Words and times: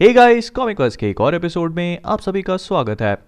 Guys 0.00 0.50
comic 0.50 0.80
verse 0.80 0.96
के 0.96 1.10
एक 1.10 1.20
और 1.20 1.34
एपिसोड 1.34 1.74
में 1.74 1.98
आप 2.06 2.20
सभी 2.20 2.42
का 2.42 2.56
स्वागत 2.56 3.00
है। 3.02 3.18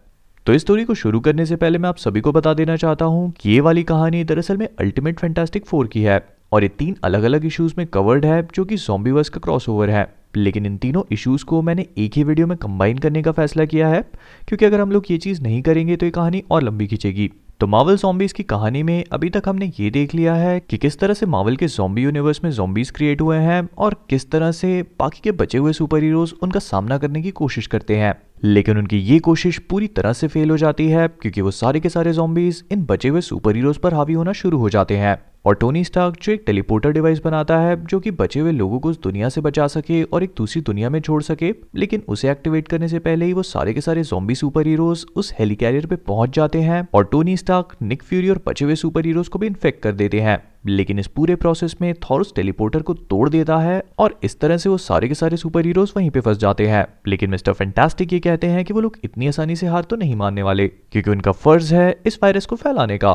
तो 0.46 0.52
इस 0.52 0.60
स्टोरी 0.60 0.84
को 0.84 0.94
शुरू 0.94 1.20
करने 1.20 1.46
से 1.46 1.56
पहले 1.56 1.78
मैं 1.78 1.88
आप 1.88 1.96
सभी 1.96 2.20
को 2.20 2.32
बता 2.32 2.54
देना 2.54 2.76
चाहता 2.76 3.04
हूँ 3.04 3.30
कि 3.30 3.50
ये 3.50 3.60
वाली 3.60 3.82
कहानी 3.82 4.24
दरअसल 4.24 4.56
में 4.56 4.68
अल्टीमेट 4.80 5.20
फैंटास्टिक 5.20 5.66
फोर 5.66 5.86
की 5.86 6.02
है 6.02 6.28
और 6.52 6.62
ये 6.62 6.68
तीन 6.68 6.96
अलग 7.04 7.22
अलग 7.22 7.44
इश्यूज़ 7.44 7.74
में 7.78 7.86
कवर्ड 7.86 8.24
है 8.24 8.48
जो 8.54 8.64
कि 8.64 8.76
जोम्बीवर्स 8.76 9.28
का 9.28 9.40
क्रॉसओवर 9.40 9.90
है। 9.90 10.19
लेकिन 10.34 10.66
इन 10.66 10.76
तीनों 10.76 11.02
इश्यूज़ 11.12 11.44
को 11.44 11.60
मैंने 11.62 11.86
एक 11.98 12.16
ही 12.16 12.24
वीडियो 12.24 12.46
में 12.46 12.56
कंबाइन 12.58 12.98
करने 12.98 13.22
का 13.22 13.32
फैसला 13.32 13.64
किया 13.64 13.88
है, 13.88 14.00
क्योंकि 14.48 14.64
अगर 14.64 14.80
हम 14.80 14.92
लोग 14.92 15.10
ये 15.10 15.18
चीज़ 15.18 15.42
नहीं 15.42 15.62
करेंगे 15.62 15.96
तो 15.96 16.06
ये 16.06 16.12
कहानी 16.12 16.42
और 16.50 16.62
लंबी 16.62 16.86
खींचेगी। 16.86 17.30
तो 17.60 17.66
मावल 17.66 17.96
जॉम्बीज 17.96 18.32
की 18.32 18.42
कहानी 18.42 18.82
में 18.82 19.04
अभी 19.12 19.30
तक 19.30 19.48
हमने 19.48 19.70
ये 19.80 19.90
देख 19.90 20.14
लिया 20.14 20.34
है 20.34 20.60
कि 20.60 20.76
किस 20.76 20.98
तरह 20.98 21.14
से 21.14 21.26
मावल 21.26 21.56
के 21.56 21.66
जॉम्बी 21.66 22.02
यूनिवर्स 22.02 22.42
में 22.44 22.50
जॉम्बीज 22.50 22.90
क्रिएट 22.90 23.20
हुए 23.20 23.36
हैं 23.36 23.68
और 23.78 23.96
किस 24.10 24.30
तरह 24.30 24.52
से 24.52 24.82
बाकी 24.98 25.20
के 25.24 25.32
बचे 25.32 25.58
हुए 25.58 25.72
सुपर 25.72 26.02
हीरोज 26.02 26.34
उनका 26.42 26.60
सामना 26.60 26.98
करने 26.98 27.22
की 27.22 27.30
कोशिश 27.30 27.66
करते 27.66 27.96
हैं। 27.96 28.14
लेकिन 28.42 28.78
उनकी 28.78 28.98
ये 28.98 29.18
कोशिश 29.18 29.58
पूरी 29.58 29.86
तरह 29.86 30.12
से 30.12 30.28
फेल 30.28 30.50
हो 30.50 30.56
जाती 30.56 30.88
है, 30.88 31.08
क्योंकि 31.08 31.40
वो 31.40 31.50
सारे 31.50 31.80
के 31.80 31.88
सारे 31.88 32.12
जॉम्बीज 32.12 32.62
इन 32.72 32.84
बचे 32.84 33.08
हुए 33.08 33.20
सुपर 33.20 33.56
हीरोज 33.56 33.76
पर 33.76 33.94
हावी 33.94 34.12
होना 34.12 34.32
शुरू 34.32 34.58
हो 34.58 34.68
जाते 34.68 34.96
हैं। 34.96 35.18
और 35.46 35.54
टोनी 35.54 35.82
स्टार्क 35.84 36.16
जो 36.22 36.32
एक 36.32 36.42
टेलीपोर्टर 36.46 36.90
डिवाइस 36.92 37.20
बनाता 37.24 37.58
है, 37.58 37.84
जो 37.86 38.00
कि 38.00 38.10
बचे 38.10 38.40
हुए 38.40 38.52
लोगों 38.52 38.78
को 38.80 38.88
उस 38.88 39.00
दुनिया 39.02 39.28
से 39.28 39.40
बचा 39.40 39.66
सके 39.66 40.02
और 40.02 40.22
एक 40.22 40.32
दूसरी 40.36 40.62
दुनिया 40.62 40.90
में 40.90 41.00
छोड़ 41.00 41.22
सके, 41.22 41.52
लेकिन 41.76 42.02
उसे 42.08 42.30
एक्टिवेट 42.30 42.68
करने 42.68 42.88
से 42.88 42.98
पहले 42.98 43.24
ही 43.24 43.32
वो 43.32 43.42
सारे 43.42 43.74
के 43.74 43.80
सारे 43.80 44.02
जोम्बी 44.02 44.34
सुपर 44.34 44.66
हीरोज 44.66 45.04
उस 45.16 45.32
हेलीकैरियर 45.38 45.86
पे 45.86 45.96
पहुँच 45.96 46.34
जाते 46.36 46.60
हैं 46.60 46.86
और 46.94 47.04
टोनी 47.04 47.36
स्टार्क 47.36 47.76
निक 47.82 48.02
फ्यूरी 48.02 48.28
और 48.28 48.40
बचे 48.46 48.64
हुए 48.64 48.74
सुपर 48.74 49.06
हीरोज 49.06 49.28
को 49.28 49.38
भी 49.38 49.46
इन्फेक्ट 49.46 49.82
कर 49.82 49.92
देते 49.92 50.20
हैं। 50.20 50.38
लेकिन 50.64 50.98
इस 50.98 51.06
पूरे 51.06 51.34
प्रोसेस 51.34 51.74
में 51.80 51.94
थॉरस 51.94 52.32
टेलीपोर्टर 52.36 52.82
को 52.82 52.94
तोड़ 52.94 53.28
देता 53.28 53.58
है 53.58 53.82
और 53.98 54.18
इस 54.22 54.38
तरह 54.40 54.56
से 54.56 54.68
वो 54.68 54.78
सारे 54.78 55.08
के 55.08 55.14
सारे 55.14 55.36
सुपर 55.36 55.66
हीरोज 55.66 55.92
वहीं 55.96 56.10
पे 56.10 56.20
फंस 56.20 56.36
जाते 56.36 56.66
हैं। 56.66 56.86
लेकिन 57.06 57.30
मिस्टर 57.30 57.52
फैंटास्टिक 57.52 58.12
ये 58.12 58.20
कहते 58.20 58.46
हैं 58.46 58.64
कि 58.64 58.72
वो 58.72 58.80
लोग 58.80 58.96
इतनी 59.04 59.28
आसानी 59.28 59.56
से 59.56 59.66
हार 59.66 59.84
तो 59.84 59.96
नहीं 59.96 60.16
मानने 60.16 60.42
वाले, 60.42 60.68
क्योंकि 60.68 61.10
उनका 61.10 61.32
फ़र्ज़ 61.32 61.74
है 61.74 62.00
इस 62.06 62.18
वायरस 62.22 62.46
को 62.46 62.56
फैलाने 62.56 62.98
का। 62.98 63.12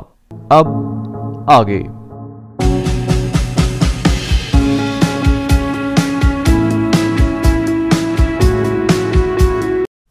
अब 0.51 1.47
आगे। 1.49 1.85